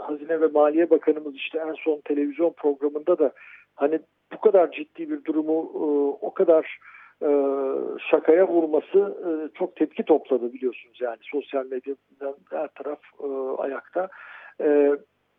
Hazine 0.02 0.40
ve 0.40 0.46
Maliye 0.46 0.90
Bakanımız 0.90 1.34
işte 1.34 1.58
en 1.58 1.72
son 1.72 2.00
televizyon 2.00 2.52
programında 2.52 3.18
da 3.18 3.32
hani 3.74 4.00
bu 4.32 4.40
kadar 4.40 4.70
ciddi 4.70 5.10
bir 5.10 5.24
durumu 5.24 5.52
e, 5.74 5.84
o 6.26 6.34
kadar 6.34 6.78
e, 7.22 7.28
şakaya 8.10 8.48
vurması 8.48 8.98
e, 8.98 9.30
çok 9.58 9.76
tepki 9.76 10.02
topladı 10.02 10.52
biliyorsunuz 10.52 11.00
yani 11.00 11.18
sosyal 11.22 11.66
medyadan 11.66 12.34
her 12.50 12.68
taraf 12.68 13.00
e, 13.20 13.26
ayakta. 13.62 14.08
E, 14.60 14.96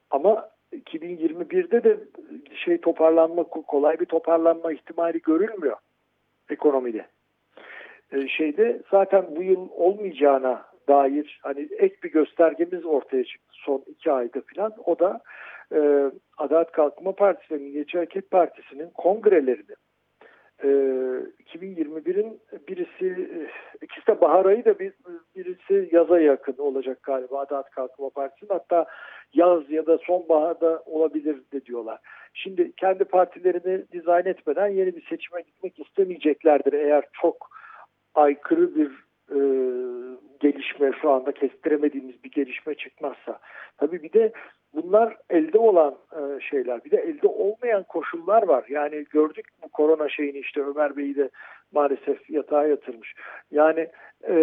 ama 0.10 0.50
2021'de 0.74 1.84
de 1.84 1.98
şey 2.66 2.78
toparlanma 2.78 3.44
kolay 3.44 4.00
bir 4.00 4.06
toparlanma 4.06 4.74
ihtimali 4.74 5.22
görülmüyor 5.22 5.78
ekonomide. 6.50 7.06
E, 8.12 8.28
şeyde 8.28 8.82
zaten 8.92 9.26
bu 9.36 9.44
yıl 9.44 9.70
olmayacağına 9.72 10.66
dair 10.88 11.40
hani 11.44 11.70
ek 11.78 11.96
bir 12.04 12.12
göstergemiz 12.12 12.86
ortaya 12.86 13.24
çıktı 13.24 13.52
son 13.52 13.84
iki 13.88 14.12
ayda 14.12 14.42
falan. 14.56 14.74
O 14.86 15.00
da 15.00 15.22
e, 15.76 16.12
Adalet 16.38 16.72
Kalkınma 16.72 17.12
Partisi 17.12 17.54
ve 17.54 17.58
Milliyetçi 17.58 18.22
Partisi'nin 18.22 18.90
kongrelerinin 18.90 19.76
e, 20.64 20.68
2021'in 21.56 22.40
birisi 22.68 23.30
ikisi 23.82 24.08
de 24.08 24.22
bahar 24.22 24.46
ayı 24.46 24.66
da 24.66 24.80
bir, 24.80 24.94
birisi 25.36 25.90
yaza 25.92 26.20
yakın 26.20 26.56
olacak 26.58 27.04
galiba 27.04 27.40
Adalet 27.40 27.70
Kalkınma 27.70 28.10
Partisi'nin 28.10 28.50
hatta 28.50 28.86
yaz 29.34 29.72
ya 29.72 29.86
da 29.86 29.98
sonbaharda 29.98 30.84
olabilir 30.86 31.38
de 31.54 31.66
diyorlar. 31.66 32.00
Şimdi 32.34 32.72
kendi 32.78 33.04
partilerini 33.04 33.86
dizayn 33.92 34.26
etmeden 34.26 34.68
yeni 34.68 34.96
bir 34.96 35.06
seçime 35.10 35.42
gitmek 35.42 35.80
istemeyeceklerdir 35.80 36.74
eğer 36.74 37.04
çok 37.22 37.50
aykırı 38.16 38.76
bir 38.76 38.92
e, 39.32 39.40
gelişme 40.44 40.92
şu 41.02 41.12
anda 41.12 41.32
kestiremediğimiz 41.32 42.24
bir 42.24 42.32
gelişme 42.32 42.76
çıkmazsa. 42.76 43.40
Tabii 43.78 44.04
bir 44.04 44.14
de 44.14 44.32
bunlar 44.74 45.18
elde 45.30 45.58
olan 45.58 45.96
e, 46.12 46.42
şeyler. 46.42 46.84
Bir 46.86 46.92
de 46.92 46.98
elde 46.98 47.28
olmayan 47.28 47.84
koşullar 47.84 48.44
var. 48.44 48.66
Yani 48.70 49.06
gördük 49.10 49.46
bu 49.64 49.70
korona 49.70 50.10
şeyini 50.10 50.38
işte 50.38 50.62
Ömer 50.62 50.98
Bey'i 50.98 51.16
de 51.16 51.30
maalesef 51.72 52.30
yatağa 52.30 52.68
yatırmış. 52.68 53.16
Yani 53.52 53.88
e, 54.28 54.36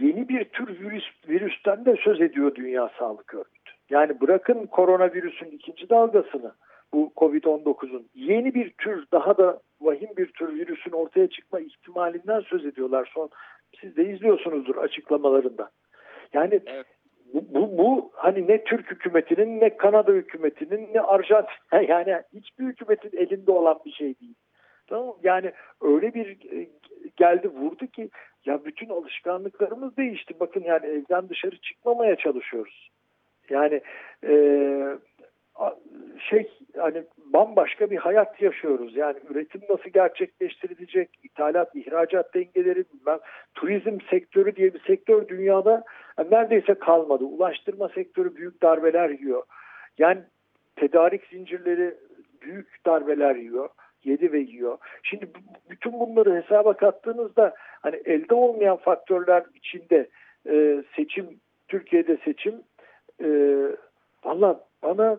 yeni 0.00 0.28
bir 0.28 0.44
tür 0.44 0.80
virüs, 0.80 1.04
virüsten 1.28 1.84
de 1.84 1.96
söz 2.04 2.20
ediyor 2.20 2.54
Dünya 2.54 2.90
Sağlık 2.98 3.34
Örgütü. 3.34 3.72
Yani 3.90 4.20
bırakın 4.20 4.66
koronavirüsün 4.66 5.46
ikinci 5.46 5.88
dalgasını 5.90 6.52
bu 6.94 7.12
Covid-19'un 7.16 8.06
yeni 8.14 8.54
bir 8.54 8.70
tür 8.70 9.04
daha 9.12 9.38
da 9.38 9.60
vahim 9.80 10.08
bir 10.16 10.26
tür 10.26 10.54
virüsün 10.54 10.90
ortaya 10.90 11.28
çıkma 11.28 11.60
ihtimalinden 11.60 12.40
söz 12.40 12.66
ediyorlar. 12.66 13.10
Son 13.14 13.30
siz 13.80 13.96
de 13.96 14.10
izliyorsunuzdur 14.10 14.76
açıklamalarında. 14.76 15.70
Yani 16.32 16.60
evet. 16.66 16.86
bu, 17.34 17.44
bu, 17.54 17.78
bu 17.78 18.10
hani 18.14 18.48
ne 18.48 18.64
Türk 18.64 18.90
hükümetinin 18.90 19.60
ne 19.60 19.76
Kanada 19.76 20.12
hükümetinin 20.12 20.88
ne 20.94 21.00
Arjantin 21.00 21.54
yani 21.88 22.22
hiçbir 22.34 22.64
hükümetin 22.64 23.18
elinde 23.18 23.50
olan 23.50 23.80
bir 23.86 23.92
şey 23.92 24.20
değil. 24.20 24.34
Tamam 24.86 25.16
Yani 25.22 25.52
öyle 25.82 26.14
bir 26.14 26.26
e, 26.52 26.68
geldi 27.16 27.48
vurdu 27.48 27.86
ki 27.86 28.10
ya 28.44 28.64
bütün 28.64 28.88
alışkanlıklarımız 28.88 29.96
değişti. 29.96 30.34
Bakın 30.40 30.64
yani 30.64 30.86
evden 30.86 31.28
dışarı 31.28 31.56
çıkmamaya 31.56 32.16
çalışıyoruz. 32.16 32.90
Yani 33.50 33.80
e, 34.24 34.34
şey 36.18 36.50
hani 36.78 37.02
bambaşka 37.16 37.90
bir 37.90 37.96
hayat 37.96 38.42
yaşıyoruz. 38.42 38.96
Yani 38.96 39.16
üretim 39.30 39.60
nasıl 39.68 39.90
gerçekleştirilecek, 39.90 41.10
ithalat, 41.22 41.76
ihracat 41.76 42.34
dengeleri, 42.34 42.84
bilmem, 42.94 43.18
turizm 43.54 43.98
sektörü 44.10 44.56
diye 44.56 44.74
bir 44.74 44.80
sektör 44.80 45.28
dünyada 45.28 45.84
yani 46.18 46.30
neredeyse 46.30 46.74
kalmadı. 46.74 47.24
Ulaştırma 47.24 47.88
sektörü 47.88 48.36
büyük 48.36 48.62
darbeler 48.62 49.10
yiyor. 49.10 49.42
Yani 49.98 50.20
tedarik 50.76 51.26
zincirleri 51.26 51.94
büyük 52.42 52.86
darbeler 52.86 53.36
yiyor. 53.36 53.68
Yedi 54.04 54.32
ve 54.32 54.38
yiyor. 54.38 54.78
Şimdi 55.02 55.28
bütün 55.70 55.92
bunları 55.92 56.42
hesaba 56.42 56.72
kattığınızda 56.72 57.54
hani 57.58 57.96
elde 57.96 58.34
olmayan 58.34 58.76
faktörler 58.76 59.44
içinde 59.54 60.08
e, 60.48 60.82
seçim, 60.96 61.26
Türkiye'de 61.68 62.18
seçim 62.24 62.54
e, 63.22 63.28
valla 64.24 64.60
bana 64.82 65.18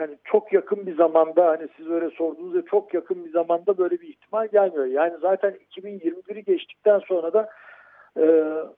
yani 0.00 0.18
çok 0.24 0.52
yakın 0.52 0.86
bir 0.86 0.96
zamanda 0.96 1.46
hani 1.46 1.68
siz 1.76 1.90
öyle 1.90 2.10
sorduğunuzda 2.10 2.64
çok 2.64 2.94
yakın 2.94 3.24
bir 3.24 3.30
zamanda 3.30 3.78
böyle 3.78 4.00
bir 4.00 4.08
ihtimal 4.08 4.48
gelmiyor. 4.48 4.86
Yani 4.86 5.14
zaten 5.20 5.56
2021'i 5.76 6.44
geçtikten 6.44 6.98
sonra 6.98 7.32
da 7.32 7.50
e, 8.18 8.24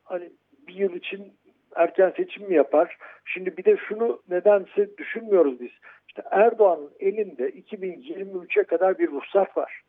hani 0.05 0.31
bir 0.69 0.75
yıl 0.75 0.95
için 0.95 1.33
erken 1.77 2.13
seçim 2.17 2.49
mi 2.49 2.55
yapar? 2.55 2.97
Şimdi 3.25 3.57
bir 3.57 3.65
de 3.65 3.77
şunu 3.77 4.23
nedense 4.29 4.97
düşünmüyoruz 4.99 5.61
biz. 5.61 5.71
İşte 6.09 6.23
Erdoğan'ın 6.31 6.91
elinde 7.01 7.51
2023'e 7.51 8.65
kadar 8.65 8.99
bir 8.99 9.11
ruhsat 9.11 9.57
var. 9.57 9.83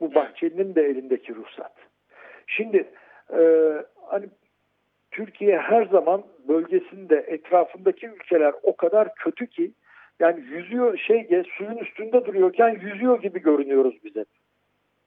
Bu 0.00 0.14
Bahçeli'nin 0.14 0.74
de 0.74 0.82
elindeki 0.82 1.34
ruhsat. 1.34 1.72
Şimdi 2.46 2.88
e, 3.32 3.40
hani 4.06 4.26
Türkiye 5.10 5.58
her 5.58 5.86
zaman 5.86 6.22
bölgesinde 6.48 7.16
etrafındaki 7.16 8.06
ülkeler 8.06 8.54
o 8.62 8.76
kadar 8.76 9.14
kötü 9.14 9.46
ki 9.46 9.72
yani 10.20 10.40
yüzüyor 10.40 10.98
şey 10.98 11.42
suyun 11.58 11.76
üstünde 11.76 12.24
duruyorken 12.24 12.68
yüzüyor 12.68 13.22
gibi 13.22 13.42
görünüyoruz 13.42 14.04
bize. 14.04 14.24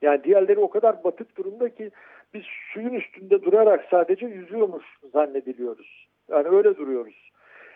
Yani 0.01 0.23
diğerleri 0.23 0.59
o 0.59 0.69
kadar 0.69 1.03
batık 1.03 1.37
durumda 1.37 1.69
ki 1.69 1.91
biz 2.33 2.43
suyun 2.73 2.93
üstünde 2.93 3.41
durarak 3.41 3.85
sadece 3.91 4.25
yüzüyormuş 4.25 4.85
zannediliyoruz. 5.13 6.07
Yani 6.29 6.47
öyle 6.47 6.77
duruyoruz. 6.77 7.31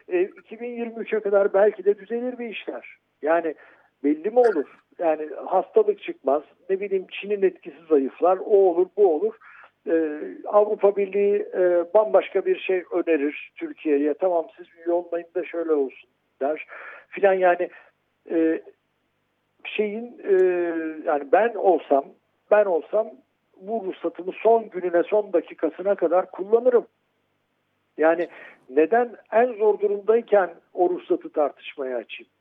E, 0.07 0.23
2023'e 0.23 1.19
kadar 1.19 1.53
belki 1.53 1.85
de 1.85 1.97
düzelir 1.97 2.39
bir 2.39 2.49
işler. 2.49 2.97
Yani 3.21 3.55
belli 4.03 4.29
mi 4.29 4.39
olur? 4.39 4.65
Yani 4.99 5.29
hastalık 5.45 6.01
çıkmaz. 6.01 6.43
Ne 6.69 6.79
bileyim 6.79 7.05
Çin'in 7.11 7.41
etkisi 7.41 7.77
zayıflar. 7.89 8.37
O 8.37 8.55
olur, 8.55 8.87
bu 8.97 9.15
olur. 9.15 9.35
Ee, 9.89 10.19
Avrupa 10.45 10.95
Birliği 10.95 11.35
e, 11.53 11.93
bambaşka 11.93 12.45
bir 12.45 12.59
şey 12.59 12.83
önerir 12.91 13.51
Türkiye'ye. 13.55 14.13
Tamam 14.13 14.47
siz 14.57 14.67
üye 14.77 14.95
olmayın 14.95 15.27
da 15.35 15.43
şöyle 15.43 15.71
olsun 15.71 16.09
der. 16.41 16.67
Filan 17.07 17.33
yani 17.33 17.69
e, 18.31 18.61
şeyin 19.63 20.21
e, 20.23 20.33
yani 21.05 21.31
ben 21.31 21.53
olsam 21.55 22.05
ben 22.51 22.65
olsam 22.65 23.07
bu 23.61 23.85
ruhsatımı 23.85 24.31
son 24.31 24.69
gününe 24.69 25.03
son 25.03 25.33
dakikasına 25.33 25.95
kadar 25.95 26.31
kullanırım. 26.31 26.87
Yani 27.97 28.27
neden 28.69 29.15
en 29.31 29.53
zor 29.53 29.79
durumdayken 29.79 30.49
o 30.73 30.89
ruhsatı 30.89 31.29
tartışmaya 31.29 31.97
açayım? 31.97 32.31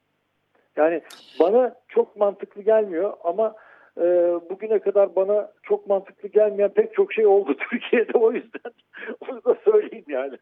Yani 0.76 1.02
bana 1.40 1.74
çok 1.88 2.16
mantıklı 2.16 2.62
gelmiyor 2.62 3.12
ama 3.24 3.55
e, 3.98 4.05
bugüne 4.50 4.79
kadar 4.79 5.16
bana 5.16 5.52
çok 5.62 5.87
mantıklı 5.87 6.29
gelmeyen 6.29 6.70
pek 6.70 6.94
çok 6.94 7.12
şey 7.12 7.26
oldu 7.26 7.57
Türkiye'de 7.70 8.18
o 8.18 8.33
yüzden 8.33 8.72
onu 9.29 9.44
da 9.44 9.57
söyleyeyim 9.64 10.05
yani. 10.09 10.37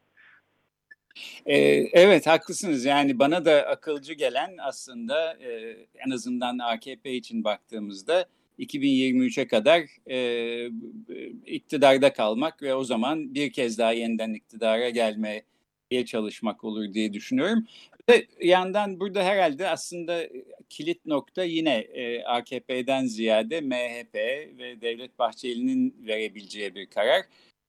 Ee, 1.46 1.57
evet 1.92 2.27
haklısınız 2.27 2.85
yani 2.85 3.18
bana 3.18 3.44
da 3.44 3.66
akılcı 3.66 4.12
gelen 4.12 4.55
aslında 4.59 5.33
e, 5.33 5.77
en 6.07 6.11
azından 6.11 6.59
AKP 6.59 7.12
için 7.12 7.44
baktığımızda 7.44 8.27
2023'e 8.59 9.46
kadar 9.46 9.83
e, 10.11 10.70
iktidarda 11.46 12.12
kalmak 12.12 12.62
ve 12.62 12.74
o 12.74 12.85
zaman 12.85 13.35
bir 13.35 13.53
kez 13.53 13.79
daha 13.79 13.92
yeniden 13.92 14.33
iktidara 14.33 14.90
gelmeye 14.90 15.44
çalışmak 16.07 16.64
olur 16.64 16.94
diye 16.94 17.12
düşünüyorum. 17.12 17.66
Ve 18.09 18.27
yandan 18.40 19.00
burada 19.00 19.24
herhalde 19.24 19.68
aslında 19.68 20.29
kilit 20.68 21.07
nokta 21.07 21.44
yine 21.44 21.77
e, 21.77 22.22
AKP'den 22.24 23.07
ziyade 23.07 23.61
MHP 23.61 24.14
ve 24.59 24.81
Devlet 24.81 25.18
Bahçeli'nin 25.18 25.96
verebileceği 26.07 26.74
bir 26.74 26.87
karar. 26.87 27.22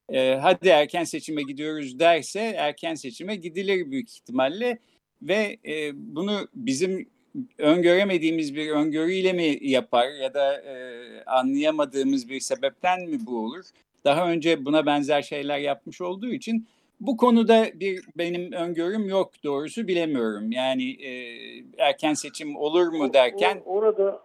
E, 0.09 0.35
hadi 0.35 0.67
erken 0.67 1.03
seçime 1.03 1.41
gidiyoruz 1.43 1.99
derse 1.99 2.39
erken 2.39 2.95
seçime 2.95 3.35
gidilir 3.35 3.91
büyük 3.91 4.11
ihtimalle 4.11 4.77
ve 5.21 5.57
e, 5.65 5.91
bunu 5.93 6.47
bizim 6.55 7.09
öngöremediğimiz 7.57 8.55
bir 8.55 8.71
öngörüyle 8.71 9.33
mi 9.33 9.57
yapar 9.61 10.07
ya 10.21 10.33
da 10.33 10.61
e, 10.61 10.75
anlayamadığımız 11.25 12.29
bir 12.29 12.39
sebepten 12.39 13.09
mi 13.09 13.17
bu 13.25 13.45
olur? 13.45 13.65
Daha 14.05 14.31
önce 14.31 14.65
buna 14.65 14.85
benzer 14.85 15.21
şeyler 15.21 15.57
yapmış 15.57 16.01
olduğu 16.01 16.29
için 16.29 16.67
bu 16.99 17.17
konuda 17.17 17.65
bir 17.73 18.05
benim 18.17 18.51
öngörüm 18.51 19.09
yok 19.09 19.31
doğrusu 19.43 19.87
bilemiyorum. 19.87 20.51
Yani 20.51 21.05
e, 21.05 21.11
erken 21.77 22.13
seçim 22.13 22.55
olur 22.55 22.87
mu 22.87 23.13
derken. 23.13 23.61
O, 23.65 23.75
orada 23.75 24.21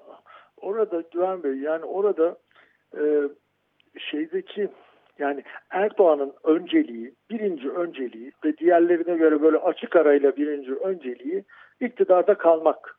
orada 0.56 1.02
Güven 1.12 1.42
Bey 1.42 1.56
yani 1.56 1.84
orada 1.84 2.38
e, 2.94 3.02
şeydeki 4.10 4.68
yani 5.20 5.42
Erdoğan'ın 5.70 6.32
önceliği, 6.44 7.14
birinci 7.30 7.70
önceliği 7.70 8.32
ve 8.44 8.56
diğerlerine 8.56 9.16
göre 9.16 9.42
böyle 9.42 9.56
açık 9.56 9.96
arayla 9.96 10.36
birinci 10.36 10.74
önceliği 10.74 11.44
iktidarda 11.80 12.34
kalmak. 12.34 12.96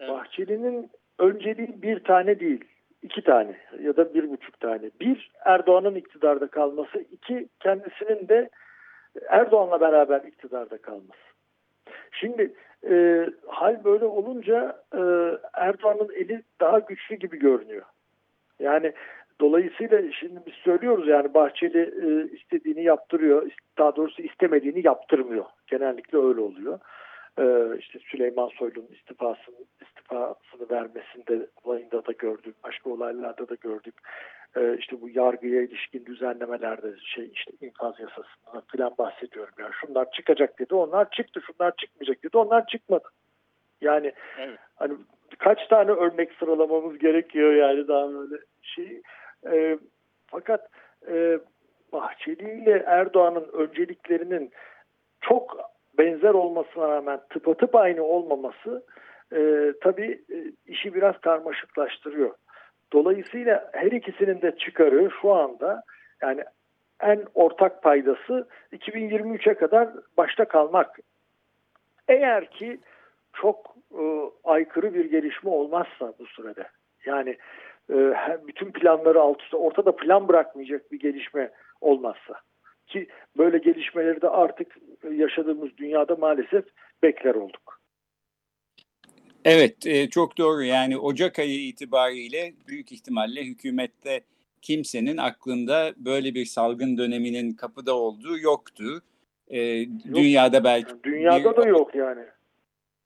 Evet. 0.00 0.10
Bahçeli'nin 0.10 0.90
önceliği 1.18 1.82
bir 1.82 2.04
tane 2.04 2.40
değil, 2.40 2.64
iki 3.02 3.22
tane 3.22 3.56
ya 3.80 3.96
da 3.96 4.14
bir 4.14 4.30
buçuk 4.30 4.60
tane. 4.60 4.90
Bir, 5.00 5.30
Erdoğan'ın 5.44 5.94
iktidarda 5.94 6.46
kalması. 6.46 6.98
iki 6.98 7.48
kendisinin 7.60 8.28
de 8.28 8.50
Erdoğan'la 9.28 9.80
beraber 9.80 10.20
iktidarda 10.20 10.78
kalması. 10.78 11.28
Şimdi 12.12 12.54
e, 12.90 13.26
hal 13.46 13.84
böyle 13.84 14.04
olunca 14.04 14.82
e, 14.94 15.00
Erdoğan'ın 15.54 16.10
eli 16.14 16.42
daha 16.60 16.78
güçlü 16.78 17.16
gibi 17.16 17.38
görünüyor. 17.38 17.84
Yani 18.58 18.92
dolayısıyla 19.40 20.12
şimdi 20.12 20.40
biz 20.46 20.54
söylüyoruz 20.54 21.08
yani 21.08 21.34
Bahçeli 21.34 21.80
e, 21.80 22.36
istediğini 22.36 22.82
yaptırıyor. 22.82 23.50
Daha 23.78 23.96
doğrusu 23.96 24.22
istemediğini 24.22 24.86
yaptırmıyor. 24.86 25.44
Genellikle 25.66 26.18
öyle 26.18 26.40
oluyor 26.40 26.78
e, 27.38 27.76
işte 27.78 27.98
Süleyman 27.98 28.48
Soylu'nun 28.48 28.88
istifasını, 28.92 29.56
istifasını 29.80 30.70
vermesinde 30.70 31.46
olayında 31.64 32.06
da 32.06 32.12
gördük. 32.12 32.54
Başka 32.64 32.90
olaylarda 32.90 33.48
da 33.48 33.54
gördük. 33.54 33.94
E, 34.56 34.76
işte 34.78 35.00
bu 35.00 35.08
yargıya 35.08 35.62
ilişkin 35.62 36.06
düzenlemelerde 36.06 36.94
şey 37.14 37.30
işte 37.34 37.52
infaz 37.60 37.94
yasasından 38.00 38.62
falan 38.76 38.94
bahsediyorum. 38.98 39.54
Yani 39.58 39.72
şunlar 39.80 40.10
çıkacak 40.10 40.58
dedi. 40.58 40.74
Onlar 40.74 41.10
çıktı. 41.10 41.40
Şunlar 41.46 41.76
çıkmayacak 41.76 42.22
dedi. 42.22 42.36
Onlar 42.36 42.66
çıkmadı. 42.66 43.08
Yani 43.80 44.12
evet. 44.38 44.58
hani 44.76 44.94
kaç 45.38 45.66
tane 45.68 45.90
örnek 45.90 46.32
sıralamamız 46.32 46.98
gerekiyor 46.98 47.52
yani 47.52 47.88
daha 47.88 48.12
böyle 48.12 48.36
şey. 48.62 49.02
E, 49.46 49.78
fakat 50.26 50.68
e, 51.08 51.38
Bahçeli 51.92 52.62
ile 52.62 52.84
Erdoğan'ın 52.86 53.48
önceliklerinin 53.52 54.50
çok 55.20 55.56
benzer 55.98 56.34
olmasına 56.34 56.88
rağmen 56.88 57.20
tıpatıp 57.30 57.74
aynı 57.74 58.02
olmaması 58.02 58.84
e, 59.32 59.72
tabii 59.80 60.22
e, 60.32 60.36
işi 60.66 60.94
biraz 60.94 61.20
karmaşıklaştırıyor. 61.20 62.34
Dolayısıyla 62.92 63.70
her 63.72 63.92
ikisinin 63.92 64.42
de 64.42 64.56
çıkarı 64.56 65.10
şu 65.20 65.32
anda 65.32 65.82
yani 66.22 66.44
en 67.02 67.24
ortak 67.34 67.82
paydası 67.82 68.48
2023'e 68.72 69.54
kadar 69.54 69.88
başta 70.16 70.44
kalmak. 70.44 70.98
Eğer 72.08 72.50
ki 72.50 72.80
çok 73.32 73.76
e, 73.92 74.02
aykırı 74.44 74.94
bir 74.94 75.04
gelişme 75.04 75.50
olmazsa 75.50 76.12
bu 76.18 76.26
sürede 76.26 76.68
yani 77.06 77.36
e, 77.90 78.14
bütün 78.46 78.72
planları 78.72 79.20
alt 79.20 79.42
üstte 79.42 79.56
ortada 79.56 79.96
plan 79.96 80.28
bırakmayacak 80.28 80.92
bir 80.92 81.00
gelişme 81.00 81.50
olmazsa 81.80 82.34
ki 82.86 83.06
böyle 83.36 83.58
gelişmeleri 83.58 84.22
de 84.22 84.28
artık 84.28 84.78
yaşadığımız 85.12 85.70
dünyada 85.76 86.16
maalesef 86.16 86.64
bekler 87.02 87.34
olduk. 87.34 87.80
Evet 89.44 89.86
e, 89.86 90.10
çok 90.10 90.38
doğru 90.38 90.62
yani 90.62 90.98
Ocak 90.98 91.38
ayı 91.38 91.68
itibariyle 91.68 92.52
büyük 92.68 92.92
ihtimalle 92.92 93.44
hükümette 93.44 94.20
kimsenin 94.62 95.16
aklında 95.16 95.92
böyle 95.96 96.34
bir 96.34 96.44
salgın 96.44 96.98
döneminin 96.98 97.52
kapıda 97.52 97.96
olduğu 97.96 98.38
yoktu. 98.38 99.02
Ee, 99.48 99.60
yok. 99.60 99.88
Dünyada 100.14 100.64
belki... 100.64 100.94
Dünyada 101.04 101.50
bir, 101.50 101.56
da 101.56 101.68
yok 101.68 101.94
yani. 101.94 102.24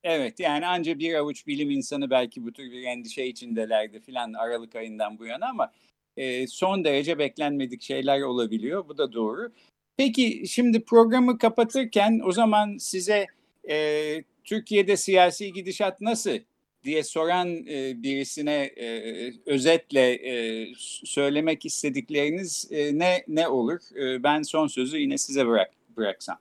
Evet 0.03 0.39
yani 0.39 0.67
ancak 0.67 0.99
bir 0.99 1.13
avuç 1.13 1.47
bilim 1.47 1.69
insanı 1.69 2.09
belki 2.09 2.43
bu 2.45 2.53
tür 2.53 2.71
bir 2.71 2.83
endişe 2.83 3.25
içindelerdi 3.25 3.99
filan 3.99 4.33
Aralık 4.33 4.75
ayından 4.75 5.19
bu 5.19 5.25
yana 5.25 5.49
ama 5.49 5.71
e, 6.17 6.47
son 6.47 6.83
derece 6.83 7.19
beklenmedik 7.19 7.81
şeyler 7.81 8.21
olabiliyor. 8.21 8.87
Bu 8.87 8.97
da 8.97 9.13
doğru. 9.13 9.51
Peki 9.97 10.43
şimdi 10.47 10.85
programı 10.85 11.37
kapatırken 11.37 12.21
o 12.25 12.31
zaman 12.31 12.77
size 12.77 13.27
e, 13.69 14.23
Türkiye'de 14.43 14.97
siyasi 14.97 15.53
gidişat 15.53 16.01
nasıl 16.01 16.37
diye 16.83 17.03
soran 17.03 17.67
e, 17.67 18.03
birisine 18.03 18.63
e, 18.63 19.33
özetle 19.45 20.13
e, 20.13 20.67
söylemek 21.05 21.65
istedikleriniz 21.65 22.67
e, 22.71 22.99
ne 22.99 23.23
ne 23.27 23.47
olur? 23.47 23.79
E, 23.95 24.23
ben 24.23 24.41
son 24.41 24.67
sözü 24.67 24.97
yine 24.97 25.17
size 25.17 25.47
bırak 25.47 25.71
bıraksam. 25.97 26.37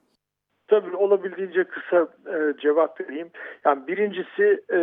Tabii 0.68 0.96
olabildiğince 0.96 1.64
kısa 1.64 2.09
e, 2.27 2.55
cevap 2.61 3.01
vereyim. 3.01 3.31
Yani 3.64 3.87
birincisi 3.87 4.62
e, 4.72 4.79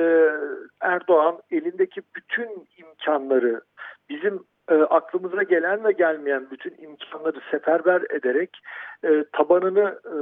Erdoğan 0.81 1.39
elindeki 1.51 2.01
bütün 2.15 2.67
imkanları 2.77 3.61
bizim 4.09 4.43
e, 4.69 4.75
aklımıza 4.75 5.43
gelen 5.43 5.83
ve 5.83 5.91
gelmeyen 5.91 6.47
bütün 6.51 6.75
imkanları 6.83 7.39
seferber 7.51 8.01
ederek 8.09 8.57
e, 9.03 9.23
tabanını 9.31 9.99
e, 10.05 10.15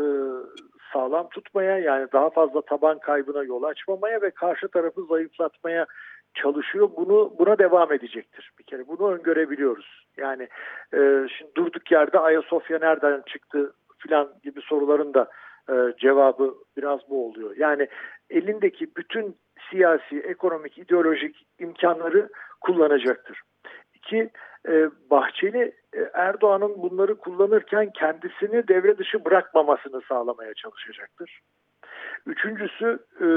sağlam 0.94 1.30
tutmaya 1.30 1.80
yani 1.80 2.08
daha 2.14 2.30
fazla 2.30 2.62
taban 2.62 3.00
kaybına 3.00 3.44
yol 3.44 3.64
açmamaya 3.64 4.22
ve 4.22 4.32
karşı 4.32 4.68
tarafı 4.68 5.04
zayıflatmaya 5.04 5.86
çalışıyor. 6.34 6.90
Bunu 6.98 7.34
buna 7.40 7.58
devam 7.58 7.94
edecektir. 7.94 8.52
Bir 8.60 8.64
kere 8.64 8.88
bunu 8.88 9.12
öngörebiliyoruz. 9.12 10.06
Yani 10.18 10.48
e, 10.94 11.28
şimdi 11.38 11.56
durduk 11.56 11.92
yerde 11.92 12.20
Ayasofya 12.20 12.80
nereden 12.80 13.24
çıktı 13.28 13.74
filan 13.98 14.30
gibi 14.44 14.62
soruların 14.62 15.14
da 15.14 15.28
e, 15.70 15.94
cevabı 16.00 16.56
biraz 16.78 17.00
bu 17.10 17.28
oluyor. 17.28 17.58
Yani 17.58 17.88
elindeki 18.30 18.96
bütün 18.98 19.36
siyasi, 19.70 20.20
ekonomik, 20.20 20.78
ideolojik 20.78 21.48
imkanları 21.60 22.30
kullanacaktır 22.62 23.42
ki 24.08 24.30
e, 24.68 24.90
Bahçeli 25.10 25.76
e, 25.94 26.00
Erdoğan'ın 26.14 26.82
bunları 26.82 27.18
kullanırken 27.18 27.92
kendisini 27.92 28.68
devre 28.68 28.98
dışı 28.98 29.26
bırakmamasını 29.26 30.02
sağlamaya 30.02 30.54
çalışacaktır. 30.54 31.40
Üçüncüsü 32.28 33.00
e, 33.16 33.28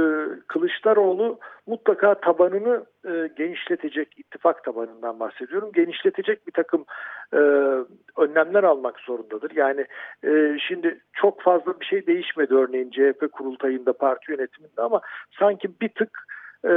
Kılıçdaroğlu 0.47 1.39
mutlaka 1.67 2.15
tabanını 2.15 2.85
e, 3.05 3.31
genişletecek, 3.37 4.19
ittifak 4.19 4.65
tabanından 4.65 5.21
bahsediyorum, 5.21 5.71
genişletecek 5.75 6.47
bir 6.47 6.53
takım 6.53 6.85
e, 7.33 7.37
önlemler 8.17 8.65
almak 8.65 9.01
zorundadır. 9.01 9.51
Yani 9.55 9.87
e, 10.25 10.59
şimdi 10.69 11.01
çok 11.13 11.43
fazla 11.43 11.81
bir 11.81 11.87
şey 11.87 12.07
değişmedi 12.07 12.55
örneğin 12.55 12.91
CHP 12.91 13.33
kurultayında, 13.33 13.93
parti 13.93 14.33
yönetiminde 14.33 14.83
ama 14.83 15.01
sanki 15.39 15.69
bir 15.81 15.89
tık 15.89 16.19
e, 16.65 16.73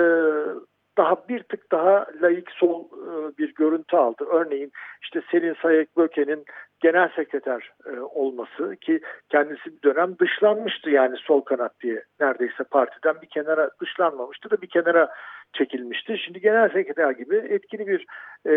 daha 0.98 1.28
bir 1.30 1.44
tık 1.44 1.72
daha 1.72 2.06
layık 2.22 2.52
sol 2.52 2.86
e, 2.86 3.38
bir 3.38 3.54
görüntü 3.54 3.98
aldı. 3.98 4.26
Örneğin 4.32 4.72
işte 5.04 5.22
Selin 5.32 5.56
Sayek 5.62 5.98
Böke'nin 5.98 6.46
genel 6.80 7.10
sekreter 7.16 7.72
e, 7.86 8.00
olması 8.00 8.76
ki 8.76 9.00
kendisi 9.30 9.66
bir 9.66 9.82
dönem 9.82 10.20
dışlanmıştı 10.20 10.90
yani 10.90 11.18
sol 11.18 11.42
kanat 11.42 11.80
diye 11.84 12.04
neredeyse 12.20 12.64
partiden 12.72 13.16
bir 13.22 13.30
kenara 13.30 13.70
dışlanmamıştı 13.82 14.52
da 14.52 14.62
bir 14.62 14.70
kenara 14.70 15.10
çekilmişti. 15.54 16.18
Şimdi 16.18 16.42
genel 16.42 16.70
sekreter 16.70 17.12
gibi 17.12 17.36
etkili 17.36 17.88
bir 17.88 18.06
e, 18.46 18.52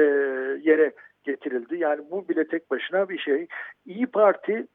yere 0.70 0.92
getirildi. 1.24 1.76
Yani 1.76 2.00
bu 2.10 2.28
bile 2.28 2.46
tek 2.46 2.70
başına 2.70 3.08
bir 3.08 3.18
şey. 3.18 3.46
İyi 3.86 4.06
Parti 4.06 4.66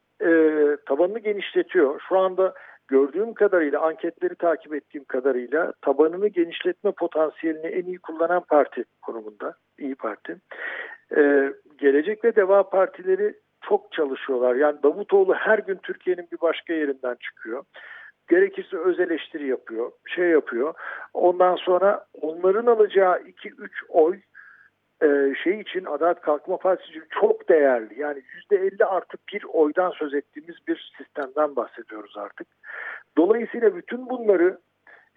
tabanını 0.86 1.20
genişletiyor. 1.20 2.02
Şu 2.10 2.18
anda 2.18 2.54
gördüğüm 2.92 3.34
kadarıyla, 3.34 3.82
anketleri 3.82 4.36
takip 4.36 4.74
ettiğim 4.74 5.04
kadarıyla 5.06 5.74
tabanını 5.82 6.28
genişletme 6.28 6.92
potansiyelini 6.92 7.68
en 7.68 7.86
iyi 7.86 8.00
kullanan 8.00 8.44
parti 8.50 8.84
konumunda. 9.02 9.56
İyi 9.80 9.96
Parti. 9.96 10.38
Ee, 11.18 11.54
Gelecek 11.78 12.26
ve 12.26 12.36
Deva 12.36 12.70
Partileri 12.70 13.34
çok 13.62 13.92
çalışıyorlar. 13.92 14.56
Yani 14.56 14.84
Davutoğlu 14.84 15.34
her 15.34 15.60
gün 15.60 15.80
Türkiye'nin 15.84 16.28
bir 16.32 16.42
başka 16.42 16.74
yerinden 16.74 17.16
çıkıyor. 17.16 17.64
Gerekirse 18.30 18.78
öz 18.78 19.00
eleştiri 19.00 19.48
yapıyor, 19.48 19.92
şey 20.08 20.30
yapıyor. 20.30 20.74
Ondan 21.14 21.56
sonra 21.56 22.06
onların 22.22 22.66
alacağı 22.66 23.20
2-3 23.20 23.70
oy 23.90 24.20
e, 25.04 25.34
şey 25.44 25.60
için 25.60 25.86
Adalet 25.86 26.22
Kalkınma 26.22 26.58
Partisi 26.58 26.90
için 26.90 27.04
çok 27.22 27.50
değerli. 27.50 28.00
Yani 28.00 28.22
%50 28.52 28.86
artı 28.86 29.18
bir 29.34 29.44
oydan 29.44 29.92
söz 29.92 30.14
ettiğimiz 30.14 30.56
bir 30.68 30.94
sistemden 30.98 31.56
bahsediyoruz 31.56 32.18
artık. 32.18 32.48
Dolayısıyla 33.18 33.76
bütün 33.76 34.10
bunları 34.10 34.58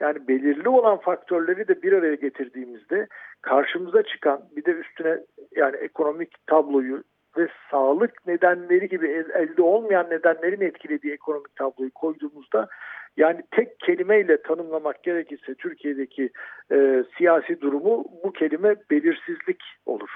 yani 0.01 0.29
belirli 0.29 0.69
olan 0.69 0.97
faktörleri 0.99 1.69
de 1.69 1.83
bir 1.83 1.93
araya 1.93 2.15
getirdiğimizde 2.15 3.07
karşımıza 3.43 4.03
çıkan 4.03 4.41
bir 4.57 4.65
de 4.65 4.71
üstüne 4.71 5.19
yani 5.57 5.77
ekonomik 5.77 6.47
tabloyu 6.47 7.03
ve 7.39 7.49
sağlık 7.71 8.27
nedenleri 8.27 8.89
gibi 8.89 9.07
elde 9.35 9.63
olmayan 9.63 10.11
nedenlerin 10.11 10.61
etkilediği 10.61 11.13
ekonomik 11.13 11.57
tabloyu 11.57 11.91
koyduğumuzda 11.91 12.69
yani 13.17 13.43
tek 13.51 13.81
kelimeyle 13.81 14.43
tanımlamak 14.43 15.03
gerekirse 15.03 15.55
Türkiye'deki 15.55 16.31
e, 16.73 17.05
siyasi 17.19 17.61
durumu 17.61 18.05
bu 18.25 18.33
kelime 18.33 18.77
belirsizlik 18.91 19.63
olur. 19.87 20.11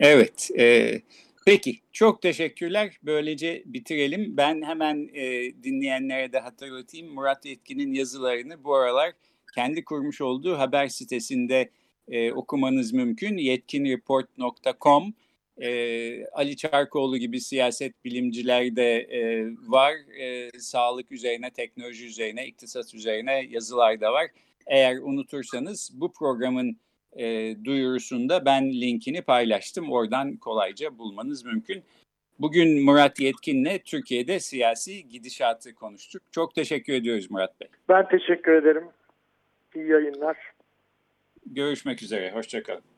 Evet. 0.00 0.50
E, 0.58 0.92
peki 1.46 1.72
çok 1.92 2.22
teşekkürler. 2.22 2.98
Böylece 3.02 3.62
bitirelim. 3.66 4.36
Ben 4.36 4.62
hemen 4.62 5.08
e, 5.14 5.52
dinleyenlere 5.62 6.32
de 6.32 6.38
hatırlatayım. 6.38 7.14
Murat 7.14 7.46
Yetkin'in 7.46 7.92
yazılarını 7.92 8.64
bu 8.64 8.74
aralar 8.74 9.12
kendi 9.54 9.84
kurmuş 9.84 10.20
olduğu 10.20 10.58
haber 10.58 10.88
sitesinde 10.88 11.70
e, 12.08 12.32
okumanız 12.32 12.92
mümkün. 12.92 13.36
yetkinreport.com 13.36 15.14
e, 15.60 16.26
Ali 16.26 16.56
Çarkoğlu 16.56 17.18
gibi 17.18 17.40
siyaset 17.40 18.04
bilimciler 18.04 18.76
de 18.76 18.98
e, 19.00 19.46
var. 19.66 19.92
E, 20.20 20.50
sağlık 20.58 21.12
üzerine, 21.12 21.50
teknoloji 21.50 22.06
üzerine, 22.06 22.46
iktisat 22.46 22.94
üzerine 22.94 23.46
yazılar 23.50 24.00
da 24.00 24.12
var. 24.12 24.26
Eğer 24.66 24.96
unutursanız 24.96 25.90
bu 25.94 26.12
programın 26.12 26.76
e, 27.16 27.56
duyurusunda 27.64 28.44
ben 28.44 28.72
linkini 28.72 29.22
paylaştım. 29.22 29.92
Oradan 29.92 30.36
kolayca 30.36 30.98
bulmanız 30.98 31.44
mümkün. 31.44 31.82
Bugün 32.38 32.84
Murat 32.84 33.20
Yetkin'le 33.20 33.78
Türkiye'de 33.84 34.40
siyasi 34.40 35.08
gidişatı 35.08 35.74
konuştuk. 35.74 36.22
Çok 36.32 36.54
teşekkür 36.54 36.92
ediyoruz 36.92 37.30
Murat 37.30 37.60
Bey. 37.60 37.68
Ben 37.88 38.08
teşekkür 38.08 38.52
ederim. 38.52 38.84
İyi 39.74 39.88
yayınlar. 39.88 40.36
Görüşmek 41.46 42.02
üzere. 42.02 42.32
Hoşçakalın. 42.32 42.97